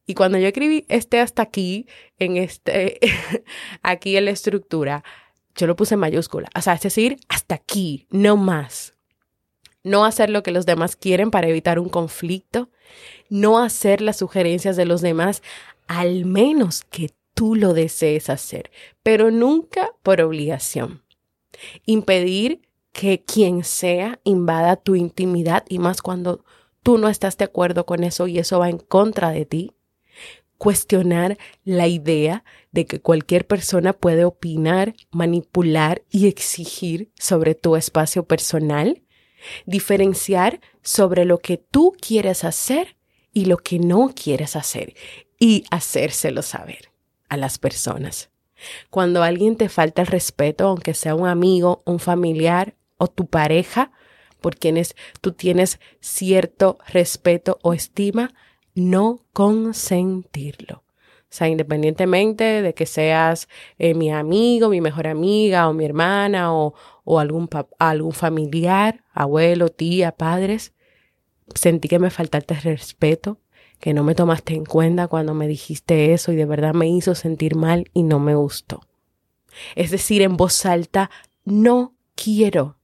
Y 0.06 0.14
cuando 0.14 0.38
yo 0.38 0.48
escribí 0.48 0.84
este 0.88 1.20
hasta 1.20 1.42
aquí, 1.42 1.86
en 2.18 2.36
este, 2.36 2.98
aquí 3.82 4.16
en 4.16 4.24
la 4.24 4.32
estructura, 4.32 5.04
yo 5.54 5.66
lo 5.66 5.76
puse 5.76 5.94
en 5.94 6.00
mayúscula. 6.00 6.48
O 6.56 6.60
sea, 6.60 6.74
es 6.74 6.80
decir, 6.80 7.18
hasta 7.28 7.54
aquí, 7.54 8.06
no 8.10 8.36
más. 8.36 8.94
No 9.82 10.06
hacer 10.06 10.30
lo 10.30 10.42
que 10.42 10.50
los 10.50 10.66
demás 10.66 10.96
quieren 10.96 11.30
para 11.30 11.48
evitar 11.48 11.78
un 11.78 11.90
conflicto. 11.90 12.70
No 13.28 13.58
hacer 13.58 14.00
las 14.00 14.16
sugerencias 14.16 14.76
de 14.76 14.86
los 14.86 15.02
demás, 15.02 15.42
al 15.86 16.24
menos 16.24 16.82
que 16.84 17.10
tú 17.34 17.56
lo 17.56 17.74
desees 17.74 18.30
hacer, 18.30 18.70
pero 19.02 19.30
nunca 19.30 19.90
por 20.02 20.20
obligación 20.20 21.03
impedir 21.86 22.62
que 22.92 23.24
quien 23.24 23.64
sea 23.64 24.20
invada 24.24 24.76
tu 24.76 24.94
intimidad 24.94 25.64
y 25.68 25.78
más 25.78 26.00
cuando 26.00 26.44
tú 26.82 26.96
no 26.98 27.08
estás 27.08 27.36
de 27.36 27.44
acuerdo 27.44 27.86
con 27.86 28.04
eso 28.04 28.28
y 28.28 28.38
eso 28.38 28.60
va 28.60 28.70
en 28.70 28.78
contra 28.78 29.30
de 29.30 29.46
ti. 29.46 29.72
Cuestionar 30.58 31.36
la 31.64 31.88
idea 31.88 32.44
de 32.70 32.86
que 32.86 33.00
cualquier 33.00 33.46
persona 33.46 33.92
puede 33.92 34.24
opinar, 34.24 34.94
manipular 35.10 36.02
y 36.10 36.28
exigir 36.28 37.10
sobre 37.18 37.54
tu 37.56 37.74
espacio 37.74 38.24
personal. 38.26 39.02
Diferenciar 39.66 40.60
sobre 40.82 41.24
lo 41.24 41.38
que 41.38 41.58
tú 41.58 41.92
quieres 42.00 42.44
hacer 42.44 42.96
y 43.32 43.46
lo 43.46 43.58
que 43.58 43.78
no 43.78 44.12
quieres 44.14 44.56
hacer 44.56 44.94
y 45.38 45.64
hacérselo 45.70 46.42
saber 46.42 46.90
a 47.28 47.36
las 47.36 47.58
personas. 47.58 48.30
Cuando 48.90 49.22
alguien 49.22 49.56
te 49.56 49.68
falta 49.68 50.02
el 50.02 50.08
respeto, 50.08 50.68
aunque 50.68 50.94
sea 50.94 51.14
un 51.14 51.26
amigo, 51.26 51.82
un 51.84 51.98
familiar 51.98 52.74
o 52.96 53.08
tu 53.08 53.26
pareja, 53.26 53.90
por 54.40 54.56
quienes 54.56 54.94
tú 55.20 55.32
tienes 55.32 55.80
cierto 56.00 56.78
respeto 56.86 57.58
o 57.62 57.72
estima, 57.72 58.34
no 58.74 59.20
consentirlo. 59.32 60.84
O 61.34 61.36
sea, 61.36 61.48
independientemente 61.48 62.62
de 62.62 62.74
que 62.74 62.86
seas 62.86 63.48
eh, 63.78 63.94
mi 63.94 64.12
amigo, 64.12 64.68
mi 64.68 64.80
mejor 64.80 65.08
amiga 65.08 65.68
o 65.68 65.72
mi 65.72 65.84
hermana 65.84 66.54
o, 66.54 66.74
algún, 67.18 67.48
algún 67.78 68.12
familiar, 68.12 69.02
abuelo, 69.12 69.68
tía, 69.70 70.12
padres, 70.12 70.74
sentí 71.54 71.88
que 71.88 71.98
me 71.98 72.10
faltaste 72.10 72.54
respeto, 72.60 73.40
que 73.84 73.92
no 73.92 74.02
me 74.02 74.14
tomaste 74.14 74.54
en 74.54 74.64
cuenta 74.64 75.08
cuando 75.08 75.34
me 75.34 75.46
dijiste 75.46 76.14
eso 76.14 76.32
y 76.32 76.36
de 76.36 76.46
verdad 76.46 76.72
me 76.72 76.88
hizo 76.88 77.14
sentir 77.14 77.54
mal 77.54 77.90
y 77.92 78.02
no 78.02 78.18
me 78.18 78.34
gustó. 78.34 78.80
Es 79.74 79.90
decir, 79.90 80.22
en 80.22 80.38
voz 80.38 80.64
alta, 80.64 81.10
no 81.44 81.94
quiero, 82.14 82.78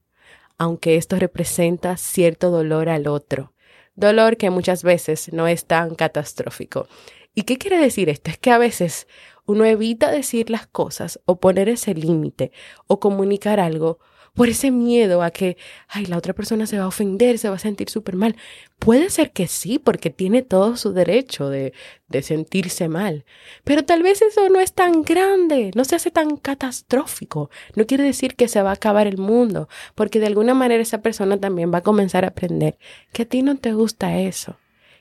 aunque 0.59 0.97
esto 0.97 1.15
representa 1.15 1.97
cierto 1.97 2.51
dolor 2.51 2.87
al 2.87 3.07
otro, 3.07 3.51
dolor 3.95 4.37
que 4.37 4.51
muchas 4.51 4.83
veces 4.83 5.33
no 5.33 5.47
es 5.47 5.65
tan 5.65 5.95
catastrófico. 5.95 6.87
¿Y 7.33 7.45
qué 7.45 7.57
quiere 7.57 7.79
decir 7.79 8.07
esto? 8.07 8.29
Es 8.29 8.37
que 8.37 8.51
a 8.51 8.59
veces 8.59 9.07
uno 9.47 9.65
evita 9.65 10.11
decir 10.11 10.51
las 10.51 10.67
cosas 10.67 11.19
o 11.25 11.39
poner 11.39 11.67
ese 11.67 11.95
límite 11.95 12.51
o 12.85 12.99
comunicar 12.99 13.59
algo 13.59 13.97
por 14.33 14.47
ese 14.47 14.71
miedo 14.71 15.23
a 15.23 15.31
que, 15.31 15.57
ay, 15.89 16.05
la 16.05 16.17
otra 16.17 16.33
persona 16.33 16.65
se 16.65 16.77
va 16.77 16.85
a 16.85 16.87
ofender, 16.87 17.37
se 17.37 17.49
va 17.49 17.55
a 17.55 17.59
sentir 17.59 17.89
súper 17.89 18.15
mal. 18.15 18.35
Puede 18.79 19.09
ser 19.09 19.31
que 19.31 19.47
sí, 19.47 19.77
porque 19.77 20.09
tiene 20.09 20.41
todo 20.41 20.77
su 20.77 20.93
derecho 20.93 21.49
de, 21.49 21.73
de 22.07 22.21
sentirse 22.21 22.87
mal. 22.87 23.25
Pero 23.63 23.83
tal 23.83 24.03
vez 24.03 24.21
eso 24.21 24.47
no 24.49 24.61
es 24.61 24.73
tan 24.73 25.03
grande, 25.03 25.71
no 25.75 25.83
se 25.83 25.95
hace 25.95 26.11
tan 26.11 26.37
catastrófico. 26.37 27.49
No 27.75 27.85
quiere 27.85 28.03
decir 28.03 28.35
que 28.35 28.47
se 28.47 28.61
va 28.61 28.69
a 28.69 28.73
acabar 28.73 29.07
el 29.07 29.17
mundo, 29.17 29.67
porque 29.95 30.19
de 30.19 30.27
alguna 30.27 30.53
manera 30.53 30.81
esa 30.81 31.01
persona 31.01 31.37
también 31.37 31.73
va 31.73 31.79
a 31.79 31.83
comenzar 31.83 32.23
a 32.23 32.29
aprender 32.29 32.77
que 33.11 33.23
a 33.23 33.25
ti 33.25 33.41
no 33.41 33.57
te 33.57 33.73
gusta 33.73 34.19
eso, 34.19 34.57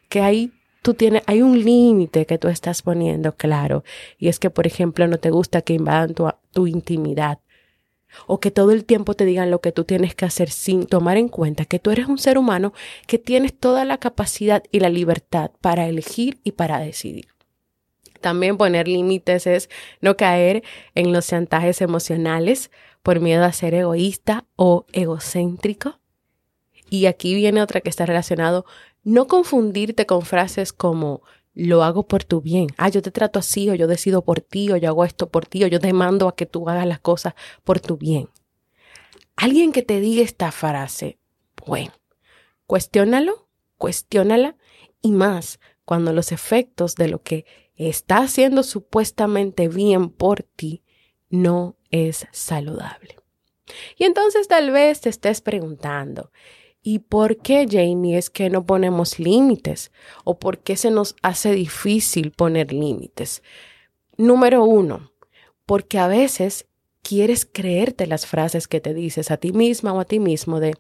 que 0.09 0.21
ahí 0.21 0.53
tú 0.83 0.97
hay 1.27 1.43
un 1.43 1.63
límite 1.63 2.27
que 2.27 2.39
tú 2.39 2.49
estás 2.49 2.83
poniendo 2.83 3.37
claro, 3.37 3.85
y 4.19 4.29
es 4.29 4.39
que, 4.39 4.51
por 4.51 4.67
ejemplo, 4.67 5.07
no 5.07 5.19
te 5.19 5.31
gusta 5.31 5.63
que 5.63 5.75
invadan 5.75 6.15
tu, 6.15 6.29
tu 6.53 6.67
intimidad, 6.67 7.39
o 8.27 8.41
que 8.41 8.51
todo 8.51 8.71
el 8.73 8.85
tiempo 8.85 9.15
te 9.15 9.25
digan 9.25 9.51
lo 9.51 9.61
que 9.61 9.73
tú 9.73 9.85
tienes 9.85 10.15
que 10.15 10.25
hacer 10.25 10.51
sin 10.51 10.87
tomar 10.87 11.17
en 11.17 11.29
cuenta 11.29 11.65
que 11.65 11.79
tú 11.79 11.91
eres 11.91 12.07
un 12.07 12.19
ser 12.19 12.39
humano 12.39 12.73
que 13.07 13.19
tienes 13.19 13.57
toda 13.57 13.85
la 13.85 13.99
capacidad 13.99 14.63
y 14.71 14.81
la 14.81 14.89
libertad 14.89 15.51
para 15.61 15.87
elegir 15.87 16.39
y 16.45 16.53
para 16.53 16.79
decidir. 16.79 17.29
También 18.21 18.59
poner 18.59 18.87
límites 18.87 19.47
es 19.47 19.71
no 20.01 20.17
caer 20.17 20.63
en 20.95 21.13
los 21.13 21.27
chantajes 21.27 21.81
emocionales 21.81 22.71
por 23.03 23.21
miedo 23.21 23.45
a 23.45 23.53
ser 23.53 23.75
egoísta 23.75 24.45
o 24.57 24.85
egocéntrico. 24.93 25.99
Y 26.91 27.07
aquí 27.07 27.35
viene 27.35 27.63
otra 27.63 27.81
que 27.81 27.89
está 27.89 28.05
relacionado, 28.05 28.67
no 29.05 29.27
confundirte 29.27 30.05
con 30.07 30.23
frases 30.23 30.73
como 30.73 31.23
lo 31.67 31.83
hago 31.85 32.07
por 32.07 32.25
tu 32.25 32.41
bien. 32.41 32.69
Ah, 32.77 32.89
yo 32.89 33.03
te 33.03 33.11
trato 33.11 33.39
así, 33.39 33.69
o 33.69 33.75
yo 33.75 33.87
decido 33.87 34.23
por 34.23 34.41
ti, 34.41 34.71
o 34.71 34.77
yo 34.77 34.89
hago 34.89 35.05
esto 35.05 35.29
por 35.29 35.47
ti, 35.47 35.65
o 35.65 35.67
yo 35.67 35.79
te 35.79 35.93
mando 35.93 36.29
a 36.29 36.35
que 36.35 36.47
tú 36.47 36.69
hagas 36.69 36.87
las 36.87 37.01
cosas 37.01 37.35
por 37.65 37.81
tu 37.81 37.97
bien. 37.97 38.29
Alguien 39.37 39.73
que 39.73 39.83
te 39.83 40.01
diga 40.01 40.23
esta 40.23 40.53
frase, 40.53 41.19
bueno, 41.67 41.93
cuestiónalo, 42.67 43.49
cuestiónala, 43.77 44.57
y 45.03 45.13
más 45.13 45.61
cuando 45.85 46.13
los 46.13 46.33
efectos 46.33 46.95
de 46.95 47.09
lo 47.09 47.23
que 47.23 47.45
está 47.75 48.19
haciendo 48.19 48.63
supuestamente 48.63 49.69
bien 49.69 50.11
por 50.11 50.43
ti 50.43 50.83
no 51.29 51.77
es 51.91 52.27
saludable. 52.33 53.17
Y 53.97 54.05
entonces 54.05 54.49
tal 54.49 54.71
vez 54.71 55.01
te 55.01 55.09
estés 55.09 55.41
preguntando, 55.41 56.33
¿Y 56.83 57.01
por 57.01 57.37
qué, 57.39 57.67
Jamie, 57.71 58.17
es 58.17 58.31
que 58.31 58.49
no 58.49 58.65
ponemos 58.65 59.19
límites? 59.19 59.93
¿O 60.25 60.39
por 60.39 60.59
qué 60.59 60.77
se 60.77 60.91
nos 60.91 61.15
hace 61.23 61.53
difícil 61.53 62.33
poner 62.33 62.73
límites? 62.73 63.43
Número 64.17 64.65
uno, 64.65 65.13
porque 65.67 65.99
a 65.99 66.09
veces 66.09 66.67
quieres 67.11 67.45
creerte 67.45 68.07
las 68.07 68.25
frases 68.25 68.69
que 68.69 68.81
te 68.81 68.95
dices 68.95 69.33
a 69.33 69.37
ti 69.37 69.51
misma 69.53 69.93
o 69.93 69.99
a 69.99 70.05
ti 70.05 70.21
mismo 70.21 70.61
de, 70.61 70.77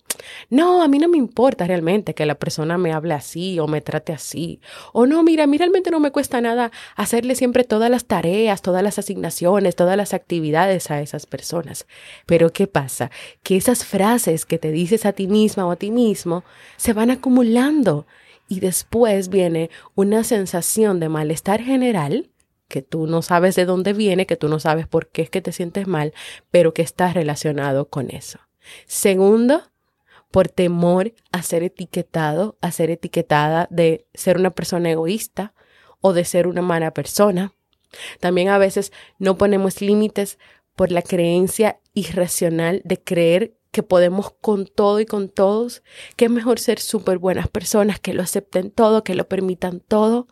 no, 0.49 0.81
a 0.81 0.87
mí 0.87 1.01
no 1.01 1.09
me 1.09 1.17
importa 1.17 1.67
realmente 1.67 2.15
que 2.15 2.25
la 2.25 2.37
persona 2.37 2.79
me 2.79 2.93
hable 2.93 3.15
así 3.15 3.59
o 3.59 3.67
me 3.67 3.81
trate 3.81 4.13
así. 4.13 4.61
O 4.93 5.07
no, 5.07 5.25
mira, 5.25 5.43
a 5.43 5.47
mí 5.49 5.59
realmente 5.59 5.91
no 5.91 5.99
me 5.99 6.13
cuesta 6.13 6.41
nada 6.41 6.71
hacerle 6.95 7.35
siempre 7.35 7.65
todas 7.65 7.91
las 7.91 8.05
tareas, 8.05 8.63
todas 8.63 8.85
las 8.85 8.97
asignaciones, 8.97 9.75
todas 9.75 9.97
las 9.97 10.15
actividades 10.15 10.93
a 10.93 11.01
esas 11.01 11.27
personas. 11.27 11.89
Pero 12.27 12.53
¿qué 12.53 12.69
pasa? 12.69 13.11
Que 13.43 13.57
esas 13.57 13.85
frases 13.85 14.47
que 14.47 14.61
te 14.61 14.71
dices 14.71 15.07
a 15.07 15.13
ti 15.13 15.27
misma 15.27 15.67
o 15.67 15.73
a 15.73 15.77
ti 15.77 15.91
mismo 15.91 16.45
se 16.77 16.93
van 16.93 17.11
acumulando 17.11 18.07
y 18.47 18.61
después 18.61 19.31
viene 19.31 19.69
una 19.97 20.23
sensación 20.23 21.01
de 21.01 21.09
malestar 21.09 21.61
general 21.61 22.30
que 22.71 22.81
tú 22.81 23.07
no 23.07 23.21
sabes 23.21 23.57
de 23.57 23.67
dónde 23.67 23.93
viene, 23.93 24.25
que 24.25 24.37
tú 24.37 24.49
no 24.49 24.61
sabes 24.61 24.87
por 24.87 25.09
qué 25.09 25.23
es 25.23 25.29
que 25.29 25.43
te 25.43 25.53
sientes 25.53 25.87
mal, 25.87 26.15
pero 26.51 26.73
que 26.73 26.81
está 26.81 27.13
relacionado 27.13 27.89
con 27.89 28.11
eso. 28.11 28.39
Segundo, 28.87 29.71
por 30.31 30.49
temor 30.49 31.13
a 31.33 31.43
ser 31.43 31.63
etiquetado, 31.65 32.57
a 32.61 32.71
ser 32.71 32.91
etiquetada 32.91 33.67
de 33.71 34.07
ser 34.15 34.39
una 34.39 34.51
persona 34.51 34.91
egoísta 34.91 35.53
o 36.01 36.13
de 36.13 36.25
ser 36.25 36.47
una 36.47 36.63
mala 36.63 36.95
persona. 36.95 37.53
También 38.21 38.49
a 38.49 38.59
veces 38.59 38.93
no 39.19 39.37
ponemos 39.37 39.81
límites 39.83 40.39
por 40.77 40.93
la 40.93 41.03
creencia 41.03 41.81
irracional 41.93 42.83
de 42.85 43.03
creer 43.03 43.57
que 43.73 43.83
podemos 43.83 44.33
con 44.41 44.67
todo 44.67 45.01
y 45.01 45.07
con 45.07 45.29
todos, 45.29 45.83
que 46.17 46.27
es 46.27 46.31
mejor 46.31 46.61
ser 46.61 46.79
súper 46.79 47.19
buenas 47.19 47.49
personas, 47.49 47.99
que 48.01 48.15
lo 48.15 48.23
acepten 48.23 48.71
todo, 48.71 49.05
que 49.05 49.15
lo 49.15 49.29
permitan 49.29 49.81
todo. 49.81 50.29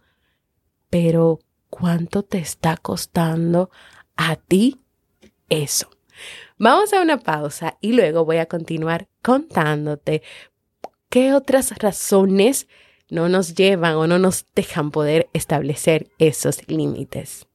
Pero 0.89 1.41
cuánto 1.71 2.23
te 2.23 2.39
está 2.39 2.77
costando 2.77 3.71
a 4.17 4.37
ti 4.37 4.81
eso. 5.49 5.89
Vamos 6.59 6.93
a 6.93 7.01
una 7.01 7.19
pausa 7.19 7.79
y 7.81 7.93
luego 7.93 8.25
voy 8.25 8.39
a 8.39 8.47
continuar 8.47 9.09
contándote 9.23 10.23
qué 11.09 11.35
otras 11.35 11.77
razones 11.79 12.67
no 13.11 13.29
nos 13.29 13.55
llevan 13.55 13.95
o 13.95 14.07
no 14.07 14.19
nos 14.19 14.45
dejan 14.55 14.91
poder 14.91 15.29
establecer 15.33 16.11
esos 16.19 16.69
límites. 16.69 17.47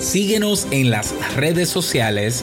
Síguenos 0.00 0.66
en 0.70 0.90
las 0.90 1.34
redes 1.34 1.68
sociales, 1.68 2.42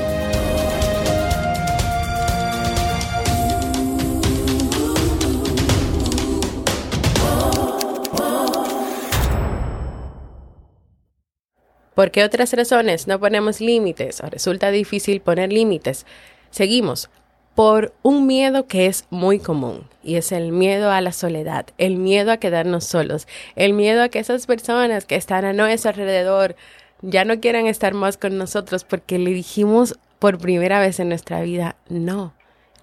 ¿Por 11.95 12.11
qué 12.11 12.23
otras 12.23 12.53
razones 12.53 13.07
no 13.07 13.19
ponemos 13.19 13.59
límites 13.59 14.21
o 14.21 14.29
resulta 14.29 14.71
difícil 14.71 15.19
poner 15.19 15.51
límites? 15.51 16.05
Seguimos 16.49 17.09
por 17.53 17.93
un 18.01 18.27
miedo 18.27 18.65
que 18.65 18.85
es 18.85 19.05
muy 19.09 19.39
común 19.39 19.87
y 20.01 20.15
es 20.15 20.31
el 20.31 20.53
miedo 20.53 20.89
a 20.89 21.01
la 21.01 21.11
soledad, 21.11 21.65
el 21.77 21.97
miedo 21.97 22.31
a 22.31 22.37
quedarnos 22.37 22.85
solos, 22.85 23.27
el 23.55 23.73
miedo 23.73 24.03
a 24.03 24.09
que 24.09 24.19
esas 24.19 24.47
personas 24.47 25.05
que 25.05 25.15
están 25.15 25.43
a 25.43 25.51
nuestro 25.51 25.89
alrededor 25.89 26.55
ya 27.01 27.25
no 27.25 27.39
quieran 27.41 27.67
estar 27.67 27.93
más 27.93 28.17
con 28.17 28.37
nosotros 28.37 28.85
porque 28.85 29.19
le 29.19 29.31
dijimos 29.31 29.99
por 30.17 30.37
primera 30.37 30.79
vez 30.79 30.99
en 30.99 31.09
nuestra 31.09 31.41
vida, 31.41 31.75
no, 31.89 32.33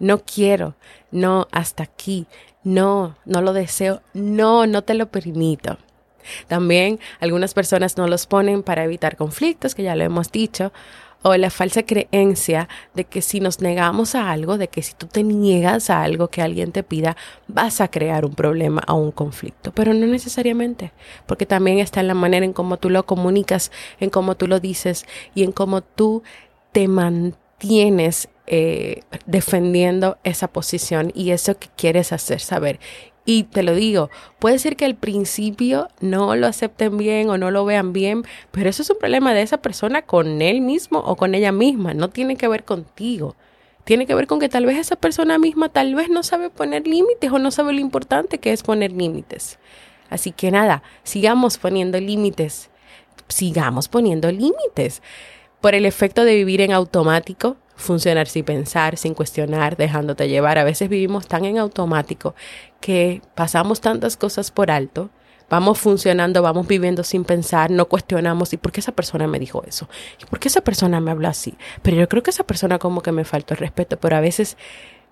no 0.01 0.19
quiero, 0.19 0.75
no, 1.11 1.49
hasta 1.51 1.85
aquí, 1.85 2.27
no, 2.63 3.17
no 3.25 3.41
lo 3.41 3.53
deseo, 3.55 4.03
no, 4.13 4.67
no 4.67 4.83
te 4.83 4.95
lo 4.95 5.07
permito. 5.07 5.79
También 6.47 6.99
algunas 7.21 7.55
personas 7.55 7.97
no 7.97 8.07
los 8.07 8.27
ponen 8.27 8.63
para 8.63 8.85
evitar 8.85 9.17
conflictos, 9.17 9.75
que 9.75 9.83
ya 9.83 9.97
lo 9.97 10.05
hemos 10.05 10.31
dicho, 10.33 10.73
o 11.23 11.37
la 11.37 11.51
falsa 11.51 11.83
creencia 11.83 12.69
de 12.95 13.05
que 13.05 13.23
si 13.23 13.41
nos 13.41 13.61
negamos 13.61 14.15
a 14.15 14.31
algo, 14.31 14.59
de 14.59 14.69
que 14.69 14.83
si 14.83 14.95
tú 14.95 15.07
te 15.07 15.23
niegas 15.23 15.91
a 15.91 16.03
algo 16.03 16.29
que 16.29 16.43
alguien 16.43 16.73
te 16.73 16.83
pida, 16.83 17.17
vas 17.49 17.81
a 17.81 17.89
crear 17.89 18.25
un 18.25 18.35
problema 18.35 18.83
o 18.89 18.95
un 18.95 19.11
conflicto, 19.11 19.73
pero 19.73 19.95
no 19.95 20.07
necesariamente, 20.07 20.93
porque 21.27 21.47
también 21.47 21.79
está 21.79 22.01
en 22.01 22.09
la 22.09 22.15
manera 22.15 22.45
en 22.45 22.53
cómo 22.53 22.77
tú 22.77 22.91
lo 22.91 23.05
comunicas, 23.05 23.73
en 24.01 24.11
cómo 24.11 24.37
tú 24.37 24.47
lo 24.47 24.61
dices 24.61 25.07
y 25.35 25.43
en 25.43 25.53
cómo 25.53 25.83
tú 25.83 26.23
te 26.73 26.87
mantienes 26.87 28.29
eh, 28.47 29.03
defendiendo 29.27 30.19
esa 30.25 30.49
posición 30.49 31.13
y 31.15 31.33
eso 31.33 31.59
que 31.59 31.69
quieres 31.77 32.13
hacer 32.13 32.41
saber. 32.41 32.79
Y 33.31 33.43
te 33.43 33.63
lo 33.63 33.75
digo, 33.75 34.09
puede 34.39 34.59
ser 34.59 34.75
que 34.75 34.87
al 34.87 34.95
principio 34.95 35.89
no 36.01 36.35
lo 36.35 36.47
acepten 36.47 36.97
bien 36.97 37.29
o 37.29 37.37
no 37.37 37.51
lo 37.51 37.67
vean 37.67 37.93
bien, 37.93 38.25
pero 38.53 38.71
eso 38.71 38.81
es 38.81 38.89
un 38.89 38.97
problema 38.97 39.35
de 39.35 39.43
esa 39.43 39.59
persona 39.59 40.01
con 40.01 40.41
él 40.41 40.63
mismo 40.63 41.01
o 41.01 41.15
con 41.15 41.35
ella 41.35 41.53
misma, 41.53 41.93
no 41.93 42.09
tiene 42.09 42.37
que 42.37 42.49
ver 42.49 42.65
contigo. 42.65 43.37
Tiene 43.85 44.07
que 44.07 44.15
ver 44.15 44.29
con 44.29 44.41
que 44.41 44.49
tal 44.49 44.65
vez 44.65 44.79
esa 44.79 44.97
persona 44.97 45.39
misma 45.39 45.69
tal 45.69 45.95
vez 45.95 46.09
no 46.09 46.23
sabe 46.23 46.49
poner 46.49 46.87
límites 46.87 47.31
o 47.31 47.39
no 47.39 47.51
sabe 47.51 47.75
lo 47.75 47.81
importante 47.81 48.39
que 48.39 48.51
es 48.51 48.63
poner 48.63 48.93
límites. 48.93 49.59
Así 50.09 50.33
que 50.33 50.51
nada, 50.51 50.83
sigamos 51.03 51.59
poniendo 51.59 52.01
límites, 52.01 52.71
sigamos 53.29 53.89
poniendo 53.89 54.33
límites. 54.33 55.03
Por 55.61 55.75
el 55.75 55.85
efecto 55.85 56.25
de 56.25 56.35
vivir 56.35 56.63
en 56.63 56.73
automático, 56.73 57.59
funcionar 57.79 58.27
sin 58.27 58.45
pensar, 58.45 58.99
sin 58.99 59.15
cuestionar, 59.15 59.77
dejándote 59.77 60.29
llevar. 60.29 60.59
A 60.59 60.65
veces 60.65 60.89
vivimos 60.89 61.27
tan 61.27 61.45
en 61.45 61.59
automático 61.59 62.35
que 62.81 63.23
pasamos 63.35 63.81
tantas 63.81 64.17
cosas 64.17 64.51
por 64.51 64.71
alto, 64.71 65.11
vamos 65.49 65.79
funcionando, 65.79 66.43
vamos 66.43 66.67
viviendo 66.67 67.05
sin 67.05 67.25
pensar, 67.25 67.71
no 67.71 67.87
cuestionamos, 67.87 68.53
¿y 68.53 68.57
por 68.59 68.73
qué 68.73 68.81
esa 68.81 68.93
persona 68.93 69.27
me 69.27 69.39
dijo 69.39 69.63
eso? 69.67 69.89
¿Y 70.21 70.27
por 70.27 70.41
qué 70.41 70.49
esa 70.49 70.61
persona 70.61 71.01
me 71.01 71.11
habló 71.11 71.29
así? 71.29 71.57
Pero 71.83 71.97
yo 71.97 72.09
creo 72.09 72.23
que 72.23 72.31
esa 72.31 72.45
persona 72.45 72.79
como 72.79 73.01
que 73.01 73.13
me 73.13 73.25
faltó 73.25 73.55
el 73.55 73.61
respeto, 73.61 73.99
pero 73.99 74.17
a 74.17 74.21
veces 74.21 74.57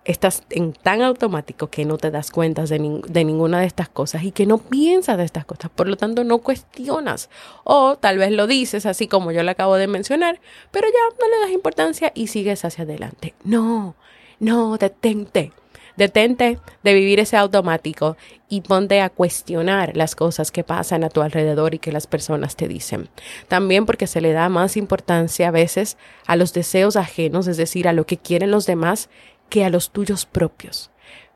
estás 0.07 0.45
en 0.51 0.73
tan 0.73 1.03
automático 1.03 1.69
que 1.69 1.85
no 1.85 1.99
te 1.99 2.11
das 2.11 2.31
cuenta 2.31 2.65
de, 2.65 3.03
de, 3.07 3.25
ninguna 3.25 3.61
de 3.61 3.67
estas 3.67 3.89
cosas 3.89 4.23
y 4.23 4.31
que 4.33 4.47
no 4.47 4.59
piensas 4.59 5.19
de 5.19 5.25
estas 5.25 5.45
cosas, 5.45 5.71
por 5.75 5.89
lo 5.89 5.97
tanto 5.97 6.25
no 6.25 6.39
cuestionas 6.39 7.29
o 7.65 7.97
tal 7.97 8.19
vez 8.19 8.31
lo 8.31 8.47
dices 8.47 8.87
así 8.87 9.09
como 9.09 9.33
yo 9.33 9.43
le 9.43 9.51
acabo 9.51 9.77
de 9.77 9.89
mencionar, 9.89 10.41
pero 10.71 10.87
ya 10.87 11.17
no 11.21 11.29
le 11.29 11.41
das 11.41 11.51
importancia 11.51 12.13
y 12.15 12.29
sigues 12.29 12.65
hacia 12.65 12.85
adelante. 12.85 13.35
No, 13.45 13.97
no, 14.39 14.77
detente. 14.79 15.53
Detente 15.97 16.59
de 16.83 16.93
vivir 16.93 17.21
ese 17.21 17.39
automático 17.39 18.19
y 18.51 18.61
ponte 18.61 19.01
a 19.01 19.09
cuestionar 19.09 19.97
las 19.97 20.15
cosas 20.15 20.51
que 20.51 20.63
pasan 20.63 21.05
a 21.05 21.09
tu 21.09 21.23
alrededor 21.23 21.75
y 21.75 21.79
que 21.79 21.91
las 21.91 22.07
personas 22.07 22.55
te 22.55 22.69
dicen. 22.69 23.09
También 23.49 23.87
porque 23.87 24.07
se 24.07 24.21
le 24.21 24.33
da 24.33 24.51
más 24.51 24.77
importancia 24.77 25.49
a 25.49 25.53
veces 25.53 25.97
a 26.27 26.37
los 26.37 26.53
deseos 26.53 26.97
ajenos, 26.97 27.47
es 27.47 27.57
decir, 27.57 27.89
a 27.89 27.95
lo 27.95 28.05
que 28.05 28.19
quieren 28.19 28.51
los 28.51 28.67
demás, 28.67 29.09
que 29.49 29.65
a 29.65 29.71
los 29.71 29.91
tuyos 29.91 30.27
propios. 30.27 30.91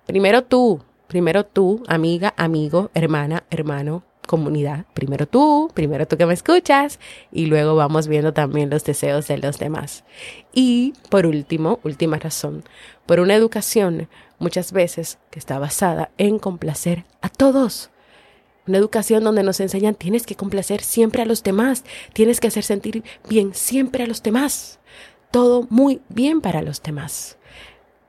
Primero 0.07 0.45
tú, 0.45 0.83
primero 1.07 1.45
tú, 1.45 1.83
amiga, 1.87 2.35
amigo, 2.37 2.91
hermana, 2.95 3.45
hermano, 3.51 4.05
comunidad. 4.31 4.87
Primero 4.95 5.27
tú, 5.27 5.73
primero 5.75 6.07
tú 6.07 6.17
que 6.17 6.25
me 6.25 6.35
escuchas 6.35 7.01
y 7.33 7.47
luego 7.47 7.75
vamos 7.75 8.07
viendo 8.07 8.33
también 8.33 8.71
los 8.71 8.85
deseos 8.85 9.27
de 9.27 9.39
los 9.39 9.59
demás. 9.59 10.05
Y 10.53 10.95
por 11.09 11.27
último, 11.27 11.81
última 11.83 12.17
razón, 12.17 12.63
por 13.07 13.19
una 13.19 13.35
educación 13.35 14.09
muchas 14.39 14.71
veces 14.71 15.19
que 15.33 15.41
está 15.41 15.59
basada 15.59 16.11
en 16.17 16.39
complacer 16.39 17.05
a 17.21 17.29
todos. 17.29 17.91
Una 18.69 18.79
educación 18.79 19.25
donde 19.25 19.43
nos 19.43 19.59
enseñan 19.59 19.97
tienes 19.97 20.27
que 20.27 20.37
complacer 20.37 20.81
siempre 20.81 21.23
a 21.23 21.27
los 21.27 21.43
demás, 21.43 21.83
tienes 22.13 22.39
que 22.39 22.47
hacer 22.47 22.63
sentir 22.63 23.03
bien 23.29 23.53
siempre 23.53 24.05
a 24.05 24.07
los 24.07 24.23
demás. 24.23 24.79
Todo 25.33 25.67
muy 25.71 26.03
bien 26.09 26.41
para 26.41 26.63
los 26.63 26.81
demás. 26.83 27.37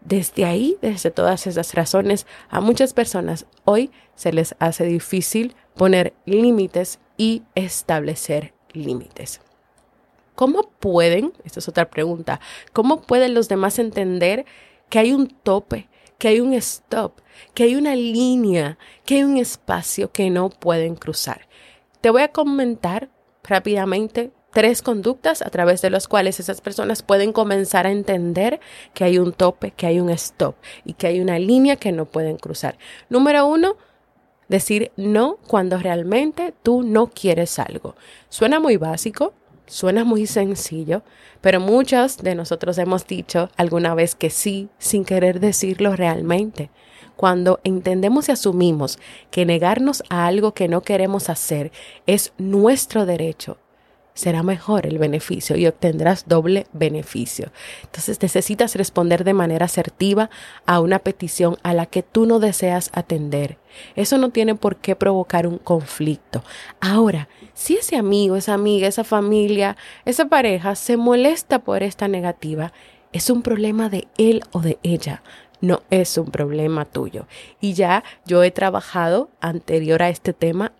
Desde 0.02 0.46
ahí, 0.46 0.78
desde 0.82 1.12
todas 1.12 1.46
esas 1.46 1.74
razones, 1.76 2.26
a 2.50 2.60
muchas 2.60 2.94
personas 2.94 3.46
hoy 3.66 3.92
se 4.16 4.34
les 4.34 4.56
hace 4.60 4.86
difícil 4.86 5.56
poner 5.76 6.14
límites 6.26 7.00
y 7.18 7.44
establecer 7.54 8.54
límites. 8.74 9.42
¿Cómo 10.36 10.72
pueden, 10.80 11.34
esta 11.44 11.60
es 11.60 11.68
otra 11.68 11.90
pregunta, 11.90 12.40
cómo 12.74 13.02
pueden 13.02 13.36
los 13.36 13.48
demás 13.48 13.78
entender 13.78 14.46
que 14.90 14.98
hay 14.98 15.14
un 15.14 15.28
tope, 15.28 15.88
que 16.18 16.30
hay 16.30 16.40
un 16.40 16.54
stop, 16.54 17.20
que 17.54 17.64
hay 17.64 17.76
una 17.76 17.96
línea, 17.96 18.80
que 19.06 19.18
hay 19.18 19.24
un 19.24 19.38
espacio 19.38 20.12
que 20.12 20.32
no 20.32 20.50
pueden 20.50 20.96
cruzar? 20.96 21.48
Te 22.02 22.10
voy 22.10 22.24
a 22.24 22.32
comentar 22.32 23.10
rápidamente 23.44 24.32
tres 24.52 24.82
conductas 24.82 25.42
a 25.42 25.50
través 25.50 25.82
de 25.82 25.90
las 25.90 26.08
cuales 26.08 26.40
esas 26.40 26.62
personas 26.62 27.04
pueden 27.04 27.34
comenzar 27.34 27.88
a 27.88 27.92
entender 27.92 28.60
que 28.94 29.04
hay 29.04 29.18
un 29.18 29.34
tope, 29.34 29.72
que 29.72 29.88
hay 29.88 30.00
un 30.00 30.10
stop 30.10 30.56
y 30.86 30.94
que 30.94 31.08
hay 31.08 31.20
una 31.22 31.40
línea 31.40 31.76
que 31.78 31.92
no 31.92 32.06
pueden 32.06 32.38
cruzar. 32.38 32.78
Número 33.10 33.46
uno, 33.48 33.78
decir 34.52 34.92
no 34.98 35.38
cuando 35.48 35.78
realmente 35.78 36.54
tú 36.62 36.84
no 36.84 37.08
quieres 37.08 37.58
algo. 37.58 37.96
Suena 38.30 38.60
muy 38.60 38.78
básico, 38.78 39.34
suena 39.66 40.04
muy 40.04 40.28
sencillo, 40.28 41.04
pero 41.40 41.60
muchos 41.60 42.18
de 42.18 42.36
nosotros 42.36 42.78
hemos 42.78 43.08
dicho 43.08 43.50
alguna 43.56 43.96
vez 43.96 44.14
que 44.14 44.30
sí 44.30 44.70
sin 44.78 45.06
querer 45.06 45.40
decirlo 45.40 45.96
realmente. 45.96 46.70
Cuando 47.16 47.60
entendemos 47.64 48.28
y 48.28 48.34
asumimos 48.34 49.00
que 49.30 49.46
negarnos 49.46 50.04
a 50.10 50.26
algo 50.26 50.54
que 50.54 50.68
no 50.68 50.82
queremos 50.82 51.30
hacer 51.30 51.72
es 52.06 52.34
nuestro 52.38 53.06
derecho, 53.06 53.58
será 54.22 54.44
mejor 54.44 54.86
el 54.86 55.00
beneficio 55.00 55.58
y 55.58 55.68
obtendrás 55.68 56.28
doble 56.28 56.68
beneficio. 56.74 57.52
Entonces 57.84 58.22
necesitas 58.22 58.76
responder 58.76 59.24
de 59.24 59.34
manera 59.34 59.66
asertiva 59.66 60.30
a 60.66 60.80
una 60.80 61.00
petición 61.00 61.58
a 61.64 61.74
la 61.74 61.88
que 61.88 62.04
tú 62.04 62.26
no 62.26 62.40
deseas 62.40 62.92
atender. 62.94 63.58
Eso 63.96 64.18
no 64.18 64.30
tiene 64.30 64.56
por 64.56 64.76
qué 64.76 64.96
provocar 64.96 65.48
un 65.48 65.58
conflicto. 65.58 66.44
Ahora, 66.80 67.28
si 67.54 67.78
ese 67.78 67.98
amigo, 67.98 68.36
esa 68.36 68.54
amiga, 68.54 68.88
esa 68.88 69.04
familia, 69.04 69.76
esa 70.06 70.26
pareja 70.26 70.76
se 70.76 70.98
molesta 70.98 71.60
por 71.60 71.82
esta 71.82 72.08
negativa, 72.08 72.74
es 73.12 73.30
un 73.30 73.42
problema 73.42 73.90
de 73.90 74.08
él 74.18 74.44
o 74.52 74.60
de 74.60 74.78
ella 74.84 75.24
no 75.62 75.84
es 75.92 76.18
un 76.18 76.32
problema 76.32 76.86
tuyo. 76.86 77.28
Y 77.60 77.74
ya 77.74 78.04
yo 78.26 78.44
he 78.44 78.52
trabajado 78.52 79.30
anterior 79.40 80.02
a 80.02 80.10
este 80.10 80.34
tema 80.34 80.74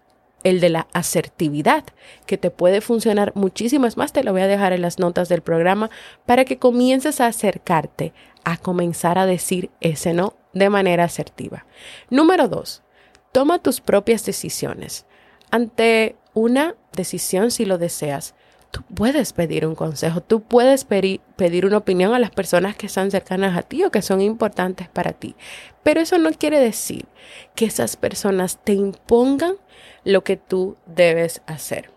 el 0.44 0.60
de 0.60 0.70
la 0.70 0.88
asertividad, 0.94 1.84
que 2.26 2.38
te 2.38 2.52
puede 2.52 2.82
funcionar 2.82 3.32
muchísimo. 3.36 3.86
Es 3.86 3.98
más, 3.98 4.14
te 4.14 4.24
lo 4.24 4.32
voy 4.32 4.42
a 4.42 4.48
dejar 4.48 4.74
en 4.74 4.82
las 4.82 5.00
notas 5.00 5.30
del 5.30 5.42
programa 5.42 5.90
para 6.26 6.46
que 6.46 6.58
comiences 6.58 7.22
a 7.22 7.28
acercarte 7.28 8.14
a 8.44 8.58
comenzar 8.58 9.18
a 9.18 9.26
decir 9.26 9.70
ese 9.82 10.14
no 10.14 10.36
de 10.54 10.70
manera 10.70 11.04
asertiva. 11.04 11.66
Número 12.10 12.48
dos, 12.48 12.84
toma 13.32 13.60
tus 13.60 13.82
propias 13.82 14.26
decisiones. 14.26 15.06
Ante 15.52 16.16
una 16.34 16.76
decisión, 16.94 17.52
si 17.52 17.66
lo 17.66 17.78
deseas, 17.78 18.36
tú 18.72 18.84
puedes 18.96 19.34
pedir 19.34 19.66
un 19.68 19.76
consejo, 19.76 20.22
tú 20.22 20.42
puedes 20.42 20.86
pedir, 20.86 21.22
una 21.66 21.78
opinión 21.78 22.14
a 22.14 22.20
las 22.20 22.32
personas 22.32 22.76
que 22.76 22.88
están 22.88 23.12
cercanas 23.12 23.58
a 23.58 23.62
ti 23.62 23.84
o 23.84 23.92
que 23.92 24.02
son 24.02 24.22
importantes 24.22 24.88
para 24.88 25.14
ti. 25.14 25.36
Pero 25.84 26.00
eso 26.00 26.18
no 26.18 26.32
quiere 26.32 26.60
decir 26.60 27.06
que 27.54 27.66
esas 27.66 27.98
personas 27.98 28.60
te 28.64 28.74
impongan 28.74 29.56
lo 30.04 30.24
que 30.24 30.38
tú 30.38 30.78
debes 30.86 31.42
hacer. 31.46 31.92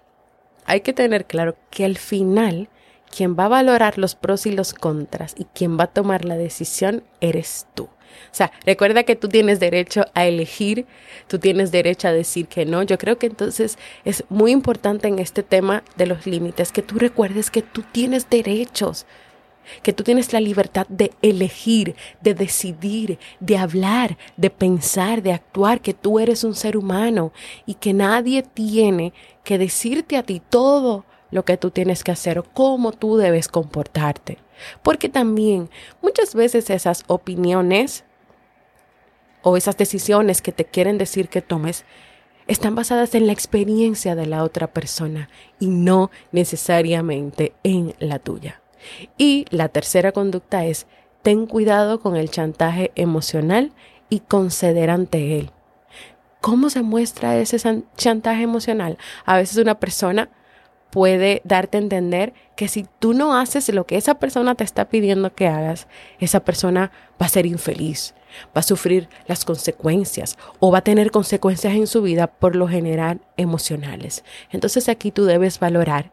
Hay 0.66 0.80
que 0.80 0.92
tener 0.92 1.26
claro 1.26 1.56
que 1.70 1.84
al 1.84 1.96
final 1.96 2.68
quien 3.14 3.36
va 3.38 3.44
a 3.44 3.48
valorar 3.48 3.98
los 3.98 4.14
pros 4.14 4.46
y 4.46 4.50
los 4.50 4.74
contras 4.74 5.34
y 5.38 5.44
quien 5.44 5.78
va 5.78 5.84
a 5.84 5.92
tomar 5.92 6.24
la 6.24 6.36
decisión 6.36 7.04
eres 7.20 7.66
tú. 7.74 7.88
O 8.30 8.34
sea, 8.34 8.52
recuerda 8.64 9.04
que 9.04 9.16
tú 9.16 9.28
tienes 9.28 9.60
derecho 9.60 10.04
a 10.14 10.26
elegir, 10.26 10.86
tú 11.28 11.38
tienes 11.38 11.72
derecho 11.72 12.08
a 12.08 12.12
decir 12.12 12.46
que 12.46 12.64
no. 12.64 12.82
Yo 12.82 12.98
creo 12.98 13.18
que 13.18 13.26
entonces 13.26 13.78
es 14.04 14.24
muy 14.28 14.52
importante 14.52 15.08
en 15.08 15.18
este 15.18 15.42
tema 15.42 15.82
de 15.96 16.06
los 16.06 16.26
límites 16.26 16.72
que 16.72 16.82
tú 16.82 16.98
recuerdes 16.98 17.50
que 17.50 17.62
tú 17.62 17.82
tienes 17.92 18.28
derechos 18.30 19.06
que 19.82 19.92
tú 19.92 20.04
tienes 20.04 20.32
la 20.32 20.40
libertad 20.40 20.86
de 20.88 21.12
elegir, 21.22 21.96
de 22.20 22.34
decidir, 22.34 23.18
de 23.40 23.56
hablar, 23.56 24.18
de 24.36 24.50
pensar, 24.50 25.22
de 25.22 25.32
actuar, 25.32 25.80
que 25.80 25.94
tú 25.94 26.18
eres 26.18 26.44
un 26.44 26.54
ser 26.54 26.76
humano 26.76 27.32
y 27.66 27.74
que 27.74 27.92
nadie 27.92 28.42
tiene 28.42 29.12
que 29.42 29.58
decirte 29.58 30.16
a 30.16 30.22
ti 30.22 30.42
todo 30.48 31.04
lo 31.30 31.44
que 31.44 31.56
tú 31.56 31.70
tienes 31.70 32.04
que 32.04 32.12
hacer 32.12 32.38
o 32.38 32.44
cómo 32.44 32.92
tú 32.92 33.16
debes 33.16 33.48
comportarte. 33.48 34.38
Porque 34.82 35.08
también 35.08 35.68
muchas 36.00 36.34
veces 36.34 36.70
esas 36.70 37.02
opiniones 37.08 38.03
o 39.44 39.56
esas 39.56 39.76
decisiones 39.76 40.42
que 40.42 40.50
te 40.50 40.64
quieren 40.64 40.98
decir 40.98 41.28
que 41.28 41.42
tomes 41.42 41.84
están 42.46 42.74
basadas 42.74 43.14
en 43.14 43.26
la 43.26 43.32
experiencia 43.32 44.16
de 44.16 44.26
la 44.26 44.42
otra 44.42 44.66
persona 44.66 45.28
y 45.60 45.68
no 45.68 46.10
necesariamente 46.32 47.54
en 47.62 47.94
la 48.00 48.18
tuya. 48.18 48.60
Y 49.16 49.46
la 49.50 49.68
tercera 49.68 50.12
conducta 50.12 50.64
es, 50.64 50.86
ten 51.22 51.46
cuidado 51.46 52.00
con 52.00 52.16
el 52.16 52.30
chantaje 52.30 52.90
emocional 52.96 53.72
y 54.10 54.20
conceder 54.20 54.90
ante 54.90 55.38
él. 55.38 55.50
¿Cómo 56.40 56.68
se 56.68 56.82
muestra 56.82 57.38
ese 57.38 57.58
chantaje 57.96 58.42
emocional? 58.42 58.98
A 59.24 59.36
veces 59.36 59.56
una 59.56 59.78
persona 59.78 60.28
puede 60.90 61.40
darte 61.44 61.78
a 61.78 61.80
entender 61.80 62.34
que 62.56 62.68
si 62.68 62.86
tú 62.98 63.14
no 63.14 63.36
haces 63.36 63.68
lo 63.70 63.86
que 63.86 63.96
esa 63.96 64.18
persona 64.18 64.54
te 64.54 64.64
está 64.64 64.88
pidiendo 64.88 65.34
que 65.34 65.48
hagas, 65.48 65.88
esa 66.20 66.40
persona 66.44 66.92
va 67.20 67.26
a 67.26 67.30
ser 67.30 67.46
infeliz, 67.46 68.14
va 68.48 68.60
a 68.60 68.62
sufrir 68.62 69.08
las 69.26 69.44
consecuencias 69.44 70.38
o 70.60 70.70
va 70.70 70.78
a 70.78 70.84
tener 70.84 71.10
consecuencias 71.10 71.74
en 71.74 71.86
su 71.86 72.02
vida 72.02 72.26
por 72.26 72.56
lo 72.56 72.68
general 72.68 73.20
emocionales. 73.36 74.24
Entonces 74.50 74.88
aquí 74.88 75.10
tú 75.10 75.24
debes 75.24 75.58
valorar 75.58 76.12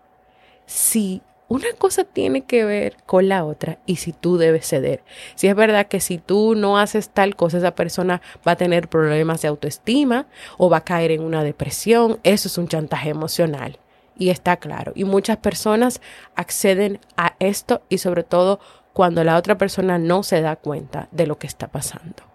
si 0.66 1.22
una 1.52 1.74
cosa 1.78 2.06
tiene 2.06 2.46
que 2.46 2.64
ver 2.64 2.96
con 3.06 3.28
la 3.28 3.44
otra 3.44 3.80
y 3.86 3.98
si 3.98 4.14
tú 4.14 4.38
debes 4.38 4.66
ceder. 4.70 5.04
Si 5.36 5.50
es 5.50 5.56
verdad 5.56 5.88
que 5.88 6.00
si 6.00 6.18
tú 6.18 6.56
no 6.56 6.78
haces 6.78 7.10
tal 7.10 7.36
cosa, 7.36 7.58
esa 7.58 7.76
persona 7.76 8.22
va 8.48 8.54
a 8.54 8.56
tener 8.56 8.88
problemas 8.88 9.42
de 9.42 9.50
autoestima 9.50 10.28
o 10.58 10.70
va 10.70 10.78
a 10.78 10.86
caer 10.86 11.12
en 11.12 11.22
una 11.22 11.44
depresión, 11.44 12.22
eso 12.24 12.48
es 12.48 12.58
un 12.58 12.70
chantaje 12.70 13.10
emocional. 13.10 13.80
Y 14.18 14.30
está 14.30 14.56
claro. 14.56 14.94
Y 14.96 15.04
muchas 15.04 15.36
personas 15.36 16.00
acceden 16.36 17.02
a 17.18 17.36
esto 17.40 17.82
y 17.90 17.98
sobre 17.98 18.24
todo 18.24 18.62
cuando 18.94 19.24
la 19.24 19.38
otra 19.38 19.58
persona 19.58 19.98
no 19.98 20.24
se 20.24 20.42
da 20.42 20.56
cuenta 20.56 21.08
de 21.12 21.28
lo 21.28 21.38
que 21.38 21.48
está 21.48 21.68
pasando. 21.68 22.32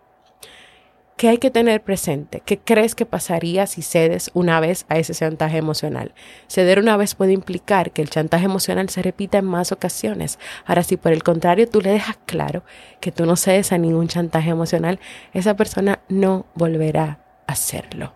¿Qué 1.17 1.31
hay 1.31 1.39
que 1.39 1.51
tener 1.51 1.83
presente? 1.83 2.43
¿Qué 2.45 2.59
crees 2.59 2.95
que 2.95 3.07
pasaría 3.07 3.67
si 3.67 3.81
cedes 3.81 4.31
una 4.35 4.61
vez 4.61 4.85
a 4.91 4.99
ese 4.99 5.15
chantaje 5.15 5.57
emocional? 5.57 6.13
Ceder 6.47 6.79
una 6.79 6.99
vez 6.99 7.15
puede 7.15 7.33
implicar 7.33 7.91
que 7.93 8.03
el 8.03 8.11
chantaje 8.11 8.45
emocional 8.45 8.91
se 8.91 9.01
repita 9.01 9.39
en 9.39 9.47
más 9.47 9.73
ocasiones. 9.73 10.39
Ahora, 10.67 10.83
si 10.83 10.99
por 10.99 11.13
el 11.13 11.23
contrario 11.23 11.71
tú 11.71 11.81
le 11.81 11.89
dejas 11.89 12.19
claro 12.27 12.65
que 13.01 13.13
tú 13.13 13.25
no 13.25 13.37
cedes 13.37 13.73
a 13.73 13.79
ningún 13.79 14.09
chantaje 14.09 14.51
emocional, 14.51 15.01
esa 15.33 15.57
persona 15.57 16.01
no 16.11 16.45
volverá 16.55 17.21
a 17.47 17.53
hacerlo. 17.53 18.13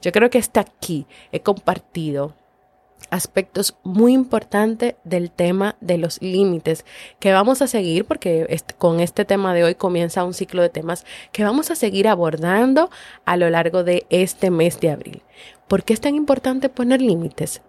Yo 0.00 0.12
creo 0.12 0.30
que 0.30 0.38
hasta 0.38 0.60
aquí 0.60 1.08
he 1.32 1.40
compartido 1.40 2.36
aspectos 3.10 3.76
muy 3.82 4.12
importantes 4.12 4.94
del 5.04 5.30
tema 5.30 5.76
de 5.80 5.98
los 5.98 6.20
límites 6.20 6.84
que 7.18 7.32
vamos 7.32 7.62
a 7.62 7.66
seguir 7.66 8.04
porque 8.04 8.60
con 8.78 9.00
este 9.00 9.24
tema 9.24 9.54
de 9.54 9.64
hoy 9.64 9.74
comienza 9.74 10.24
un 10.24 10.34
ciclo 10.34 10.62
de 10.62 10.68
temas 10.68 11.04
que 11.32 11.44
vamos 11.44 11.70
a 11.70 11.76
seguir 11.76 12.08
abordando 12.08 12.90
a 13.24 13.36
lo 13.36 13.48
largo 13.50 13.84
de 13.84 14.06
este 14.10 14.50
mes 14.50 14.80
de 14.80 14.90
abril. 14.90 15.22
¿Por 15.68 15.84
qué 15.84 15.94
es 15.94 16.00
tan 16.00 16.14
importante 16.14 16.68
poner 16.68 17.00
límites? 17.00 17.62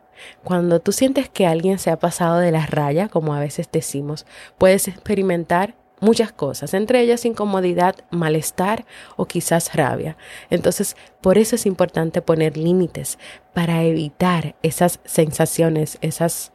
Cuando 0.43 0.79
tú 0.79 0.91
sientes 0.91 1.29
que 1.29 1.45
alguien 1.45 1.77
se 1.79 1.91
ha 1.91 1.99
pasado 1.99 2.39
de 2.39 2.51
la 2.51 2.65
raya, 2.65 3.07
como 3.07 3.33
a 3.33 3.39
veces 3.39 3.69
decimos, 3.71 4.25
puedes 4.57 4.87
experimentar 4.87 5.75
muchas 5.99 6.31
cosas, 6.31 6.73
entre 6.73 7.01
ellas 7.01 7.25
incomodidad, 7.25 7.95
malestar 8.11 8.85
o 9.15 9.25
quizás 9.25 9.73
rabia. 9.75 10.17
Entonces, 10.49 10.95
por 11.21 11.37
eso 11.37 11.55
es 11.55 11.65
importante 11.65 12.21
poner 12.21 12.57
límites 12.57 13.17
para 13.53 13.83
evitar 13.83 14.55
esas 14.61 14.99
sensaciones, 15.05 15.97
esas 16.01 16.51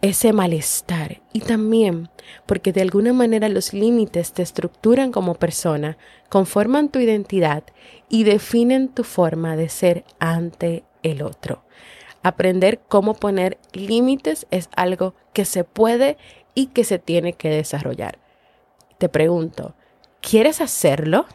ese 0.00 0.32
malestar 0.32 1.22
y 1.32 1.40
también 1.40 2.08
porque 2.46 2.72
de 2.72 2.82
alguna 2.82 3.12
manera 3.12 3.48
los 3.48 3.72
límites 3.72 4.32
te 4.32 4.42
estructuran 4.42 5.10
como 5.10 5.34
persona, 5.34 5.98
conforman 6.28 6.88
tu 6.88 7.00
identidad 7.00 7.64
y 8.08 8.22
definen 8.22 8.90
tu 8.90 9.02
forma 9.02 9.56
de 9.56 9.68
ser 9.68 10.04
ante 10.20 10.84
el 11.02 11.20
otro. 11.22 11.64
Aprender 12.22 12.80
cómo 12.86 13.14
poner 13.14 13.58
límites 13.72 14.46
es 14.52 14.68
algo 14.76 15.14
que 15.32 15.44
se 15.44 15.64
puede 15.64 16.16
y 16.54 16.66
que 16.66 16.84
se 16.84 17.00
tiene 17.00 17.32
que 17.32 17.48
desarrollar 17.48 18.18
te 18.98 19.08
pregunto, 19.08 19.74
¿quieres 20.20 20.60
hacerlo? 20.60 21.26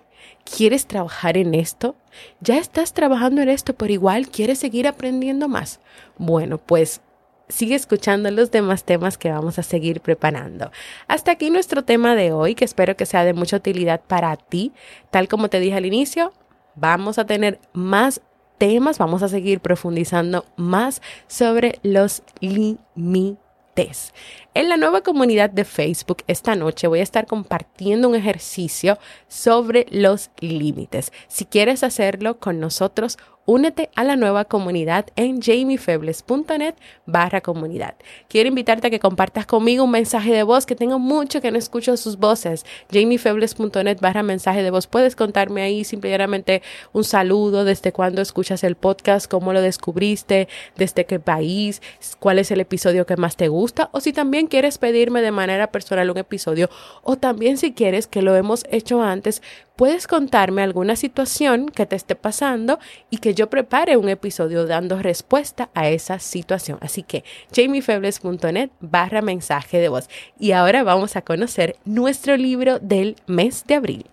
¿Quieres 0.43 0.88
trabajar 0.88 1.38
en 1.38 1.54
esto? 1.54 1.95
¿Ya 2.41 2.58
estás 2.58 2.93
trabajando 2.93 3.41
en 3.41 3.49
esto, 3.49 3.73
pero 3.73 3.93
igual 3.93 4.28
quieres 4.28 4.60
seguir 4.60 4.88
aprendiendo 4.88 5.47
más? 5.47 5.80
Bueno, 6.17 6.58
pues 6.58 7.02
sigue 7.47 7.76
escuchando 7.76 8.30
los 8.32 8.52
demás 8.52 8.84
temas 8.84 9.17
que 9.17 9.32
vamos 9.32 9.60
a 9.60 9.63
seguir 9.63 10.02
preparando. 10.02 10.71
Hasta 11.08 11.32
aquí 11.32 11.49
nuestro 11.49 11.84
tema 11.84 12.15
de 12.15 12.32
hoy, 12.32 12.56
que 12.56 12.65
espero 12.65 12.95
que 12.95 13.06
sea 13.06 13.23
de 13.23 13.34
mucha 13.34 13.58
utilidad 13.58 14.02
para 14.02 14.36
ti. 14.36 14.73
Tal 15.12 15.28
como 15.28 15.49
te 15.49 15.60
dije 15.60 15.78
al 15.78 15.86
inicio, 15.86 16.34
vamos 16.76 17.17
a 17.19 17.26
tener 17.26 17.60
más 17.73 18.21
temas, 18.58 18.97
vamos 18.97 19.23
a 19.23 19.30
seguir 19.30 19.60
profundizando 19.60 20.45
más 20.56 21.02
sobre 21.28 21.80
los 21.84 22.23
límites. 22.39 24.13
En 24.56 24.70
la 24.70 24.78
nueva 24.78 25.02
comunidad 25.02 25.50
de 25.50 25.66
Facebook 25.66 26.18
esta 26.28 26.54
noche 26.56 26.86
voy 26.86 27.00
a 27.00 27.04
estar 27.04 27.26
compartiendo 27.26 28.08
un 28.08 28.13
ejercicio 28.13 29.00
sobre 29.28 29.88
los 29.89 30.30
límites. 30.42 31.12
Si 31.28 31.46
quieres 31.46 31.84
hacerlo 31.84 32.38
con 32.38 32.60
nosotros, 32.60 33.18
Únete 33.46 33.89
a 33.96 34.06
la 34.06 34.16
nueva 34.16 34.46
comunidad 34.46 35.08
en 35.18 35.42
jamiefebles.net 35.42 36.76
barra 37.06 37.42
comunidad. 37.42 37.96
Quiero 38.30 38.48
invitarte 38.48 38.88
a 38.88 38.89
que 38.89 39.02
compartas 39.02 39.46
conmigo 39.46 39.84
un 39.84 39.92
mensaje 39.92 40.32
de 40.32 40.44
voz 40.44 40.66
que 40.66 40.78
tengo 40.78 40.98
mucho 40.98 41.42
que 41.42 41.52
no 41.52 41.58
escucho 41.58 41.98
sus 41.98 42.18
voces. 42.18 42.66
jamiefebles.net 42.89 43.98
barra 44.00 44.24
mensaje 44.24 44.63
de 44.63 44.72
voz. 44.72 44.88
Puedes 44.88 45.18
contarme 45.18 45.62
ahí 45.62 45.84
simplemente 45.84 46.62
un 46.94 47.04
saludo 47.04 47.66
desde 47.66 47.92
cuando 47.92 48.22
escuchas 48.22 48.63
el 48.63 48.76
podcast, 48.76 49.30
cómo 49.30 49.52
lo 49.52 49.62
descubriste, 49.62 50.48
desde 50.78 51.06
qué 51.06 51.20
país, 51.20 51.82
cuál 52.20 52.39
es 52.39 52.50
el 52.50 52.62
episodio 52.62 53.06
que 53.06 53.18
más 53.18 53.36
te 53.36 53.50
gusta 53.50 53.89
o 53.92 54.00
si 54.00 54.13
también 54.13 54.43
quieres 54.48 54.78
pedirme 54.78 55.22
de 55.22 55.32
manera 55.32 55.72
personal 55.72 56.10
un 56.10 56.18
episodio 56.18 56.70
o 57.02 57.18
también 57.18 57.58
si 57.58 57.74
quieres 57.74 58.08
que 58.08 58.22
lo 58.22 58.36
hemos 58.36 58.66
hecho 58.70 59.02
antes, 59.02 59.42
puedes 59.76 60.08
contarme 60.08 60.62
alguna 60.62 60.96
situación 60.96 61.68
que 61.68 61.86
te 61.86 61.96
esté 61.96 62.16
pasando 62.16 62.80
y 63.10 63.18
que 63.18 63.34
yo 63.34 63.50
prepare 63.50 63.98
un 63.98 64.10
episodio 64.10 64.66
dando 64.66 65.02
respuesta 65.02 65.70
a 65.74 65.90
esa 65.90 66.20
situación. 66.20 66.78
Así 66.82 67.04
que 67.04 67.24
jamiefebles.net 67.56 68.70
barra 68.80 69.22
mensaje 69.22 69.80
de 69.80 69.90
voz. 69.90 70.10
Y 70.40 70.52
ahora 70.52 70.84
vamos 70.84 71.16
a 71.16 71.22
conocer 71.22 71.76
nuestro 71.86 72.38
libro 72.38 72.80
del 72.80 73.16
mes 73.28 73.66
de 73.66 73.76
abril. 73.76 74.12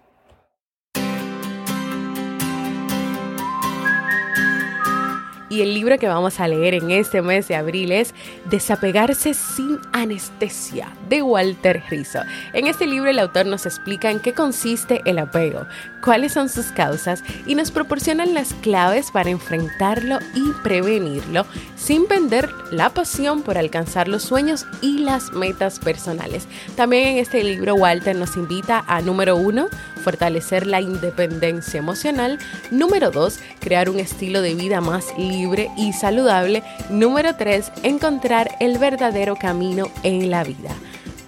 Y 5.51 5.63
el 5.63 5.75
libro 5.75 5.99
que 5.99 6.07
vamos 6.07 6.39
a 6.39 6.47
leer 6.47 6.75
en 6.75 6.93
este 6.93 7.23
mes 7.23 7.49
de 7.49 7.57
abril 7.57 7.91
es 7.91 8.15
Desapegarse 8.49 9.35
sin 9.35 9.81
anestesia 9.93 10.95
de 11.09 11.23
Walter 11.23 11.83
Rizzo. 11.91 12.21
En 12.53 12.69
este 12.69 12.87
libro 12.87 13.11
el 13.11 13.19
autor 13.19 13.47
nos 13.47 13.67
explica 13.67 14.13
en 14.13 14.21
qué 14.21 14.33
consiste 14.33 15.01
el 15.07 15.19
apego, 15.19 15.67
cuáles 16.05 16.35
son 16.35 16.49
sus 16.49 16.67
causas 16.67 17.25
y 17.47 17.57
nos 17.57 17.73
proporcionan 17.73 18.33
las 18.33 18.55
claves 18.55 19.11
para 19.11 19.31
enfrentarlo 19.31 20.21
y 20.37 20.53
prevenirlo 20.63 21.45
sin 21.75 22.07
vender 22.07 22.49
la 22.71 22.91
pasión 22.91 23.43
por 23.43 23.59
alcanzar 23.59 24.07
los 24.07 24.23
sueños 24.23 24.67
y 24.81 24.99
las 24.99 25.33
metas 25.33 25.81
personales. 25.81 26.47
También 26.77 27.09
en 27.09 27.19
este 27.19 27.43
libro 27.43 27.75
Walter 27.75 28.15
nos 28.15 28.37
invita 28.37 28.85
a 28.87 29.01
número 29.01 29.35
uno, 29.35 29.67
fortalecer 30.01 30.67
la 30.67 30.81
independencia 30.81 31.79
emocional. 31.79 32.39
Número 32.71 33.11
dos, 33.11 33.39
crear 33.61 33.89
un 33.89 34.01
estilo 34.01 34.43
de 34.43 34.55
vida 34.55 34.81
más 34.81 35.07
libre 35.17 35.71
y 35.77 35.93
saludable. 35.93 36.63
Número 36.89 37.37
3. 37.37 37.73
Encontrar 37.83 38.57
el 38.61 38.79
verdadero 38.79 39.37
camino 39.37 39.87
en 40.03 40.31
la 40.31 40.43
vida. 40.45 40.71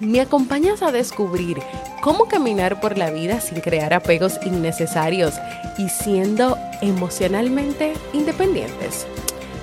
¿Me 0.01 0.21
acompañas 0.21 0.83
a 0.83 0.91
descubrir 0.91 1.59
cómo 2.01 2.27
caminar 2.27 2.81
por 2.81 2.99
la 2.99 3.11
vida 3.11 3.41
sin 3.41 3.61
crear 3.61 3.95
apegos 3.95 4.41
innecesarios 4.45 5.35
y 5.79 5.89
siendo 5.89 6.59
emocionalmente 6.81 7.93
independientes? 8.13 9.07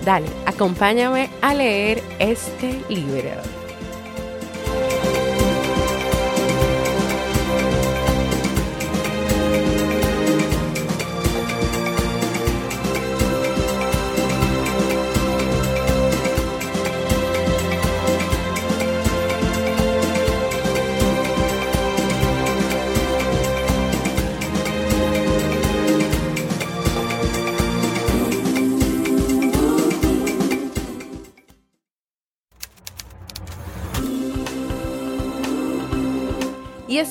Dale, 0.05 0.27
acompáñame 0.45 1.29
a 1.41 1.53
leer 1.53 2.01
este 2.19 2.81
libro. 2.87 3.58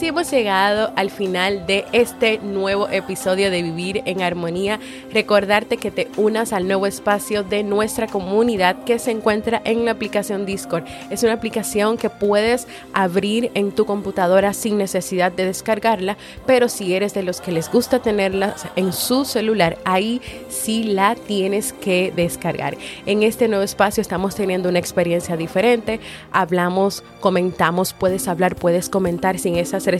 Hemos 0.09 0.31
llegado 0.31 0.90
al 0.97 1.11
final 1.11 1.66
de 1.66 1.85
este 1.92 2.38
nuevo 2.38 2.88
episodio 2.88 3.51
de 3.51 3.62
Vivir 3.62 4.03
en 4.07 4.23
Armonía. 4.23 4.81
Recordarte 5.12 5.77
que 5.77 5.90
te 5.90 6.09
unas 6.16 6.55
al 6.55 6.66
nuevo 6.66 6.87
espacio 6.87 7.44
de 7.44 7.62
nuestra 7.62 8.07
comunidad 8.07 8.85
que 8.85 8.99
se 8.99 9.11
encuentra 9.11 9.61
en 9.66 9.85
la 9.85 9.90
aplicación 9.90 10.47
Discord. 10.47 10.85
Es 11.11 11.25
una 11.25 11.35
aplicación 11.35 11.99
que 11.99 12.09
puedes 12.09 12.66
abrir 12.94 13.51
en 13.53 13.71
tu 13.71 13.85
computadora 13.85 14.55
sin 14.55 14.79
necesidad 14.79 15.31
de 15.31 15.44
descargarla, 15.44 16.16
pero 16.47 16.71
si 16.71 16.94
eres 16.94 17.12
de 17.12 17.23
los 17.23 17.42
que 17.42 17.53
les 17.53 17.71
gusta 17.71 17.99
tenerla 17.99 18.57
en 18.77 18.94
su 18.94 19.27
celular, 19.27 19.77
ahí 19.85 20.23
sí 20.49 20.85
la 20.85 21.16
tienes 21.16 21.75
que 21.75 22.14
descargar. 22.16 22.79
En 23.05 23.23
este 23.23 23.47
nuevo 23.47 23.62
espacio 23.62 24.01
estamos 24.01 24.35
teniendo 24.35 24.71
una 24.71 24.79
experiencia 24.79 25.37
diferente. 25.37 26.01
Hablamos, 26.33 27.05
comentamos, 27.21 27.92
puedes 27.92 28.27
hablar, 28.27 28.57
puedes 28.57 28.88
comentar 28.88 29.38
sin 29.38 29.57
esas 29.57 29.85
restricciones 29.85 29.97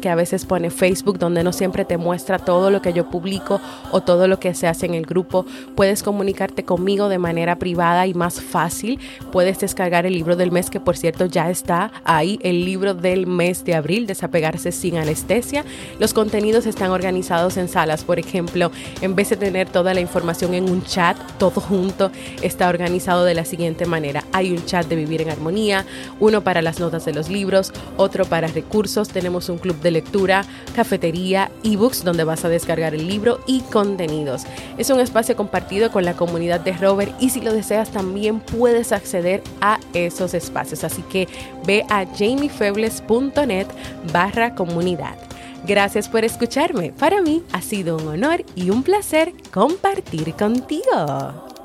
que 0.00 0.08
a 0.08 0.14
veces 0.14 0.44
pone 0.44 0.70
Facebook, 0.70 1.18
donde 1.18 1.42
no 1.42 1.52
siempre 1.52 1.84
te 1.84 1.96
muestra 1.96 2.38
todo 2.38 2.70
lo 2.70 2.82
que 2.82 2.92
yo 2.92 3.08
publico 3.08 3.60
o 3.90 4.00
todo 4.00 4.28
lo 4.28 4.38
que 4.38 4.54
se 4.54 4.66
hace 4.66 4.86
en 4.86 4.94
el 4.94 5.06
grupo. 5.06 5.46
Puedes 5.74 6.02
comunicarte 6.02 6.64
conmigo 6.64 7.08
de 7.08 7.18
manera 7.18 7.56
privada 7.56 8.06
y 8.06 8.14
más 8.14 8.40
fácil. 8.40 8.98
Puedes 9.32 9.58
descargar 9.60 10.06
el 10.06 10.14
libro 10.14 10.36
del 10.36 10.52
mes, 10.52 10.70
que 10.70 10.80
por 10.80 10.96
cierto 10.96 11.26
ya 11.26 11.50
está 11.50 11.90
ahí, 12.04 12.38
el 12.42 12.64
libro 12.64 12.94
del 12.94 13.26
mes 13.26 13.64
de 13.64 13.74
abril, 13.74 14.06
Desapegarse 14.06 14.72
sin 14.72 14.96
anestesia. 14.96 15.64
Los 15.98 16.12
contenidos 16.12 16.66
están 16.66 16.90
organizados 16.90 17.56
en 17.56 17.68
salas, 17.68 18.04
por 18.04 18.18
ejemplo, 18.18 18.70
en 19.00 19.14
vez 19.14 19.30
de 19.30 19.36
tener 19.36 19.68
toda 19.68 19.94
la 19.94 20.00
información 20.00 20.54
en 20.54 20.70
un 20.70 20.82
chat, 20.82 21.16
todo 21.38 21.60
junto, 21.60 22.10
está 22.42 22.68
organizado 22.68 23.24
de 23.24 23.34
la 23.34 23.44
siguiente 23.44 23.86
manera. 23.86 24.24
Hay 24.32 24.52
un 24.52 24.64
chat 24.64 24.86
de 24.86 24.96
vivir 24.96 25.22
en 25.22 25.30
armonía, 25.30 25.86
uno 26.18 26.42
para 26.42 26.62
las 26.62 26.80
notas 26.80 27.04
de 27.04 27.12
los 27.12 27.28
libros, 27.28 27.72
otro 27.96 28.24
para 28.24 28.48
recursos 28.48 29.08
tenemos 29.30 29.48
un 29.48 29.58
club 29.58 29.80
de 29.80 29.92
lectura, 29.92 30.44
cafetería, 30.74 31.52
ebooks 31.62 32.02
donde 32.02 32.24
vas 32.24 32.44
a 32.44 32.48
descargar 32.48 32.96
el 32.96 33.06
libro 33.06 33.38
y 33.46 33.60
contenidos. 33.60 34.42
Es 34.76 34.90
un 34.90 34.98
espacio 34.98 35.36
compartido 35.36 35.92
con 35.92 36.04
la 36.04 36.14
comunidad 36.14 36.58
de 36.58 36.72
Robert 36.72 37.14
y 37.20 37.30
si 37.30 37.40
lo 37.40 37.52
deseas 37.52 37.92
también 37.92 38.40
puedes 38.40 38.90
acceder 38.90 39.40
a 39.60 39.78
esos 39.94 40.34
espacios. 40.34 40.82
Así 40.82 41.02
que 41.02 41.28
ve 41.64 41.84
a 41.88 42.04
jamiefebles.net 42.06 43.68
barra 44.12 44.56
comunidad. 44.56 45.16
Gracias 45.64 46.08
por 46.08 46.24
escucharme. 46.24 46.92
Para 46.92 47.22
mí 47.22 47.44
ha 47.52 47.62
sido 47.62 47.98
un 47.98 48.08
honor 48.08 48.44
y 48.56 48.70
un 48.70 48.82
placer 48.82 49.32
compartir 49.52 50.34
contigo. 50.34 51.59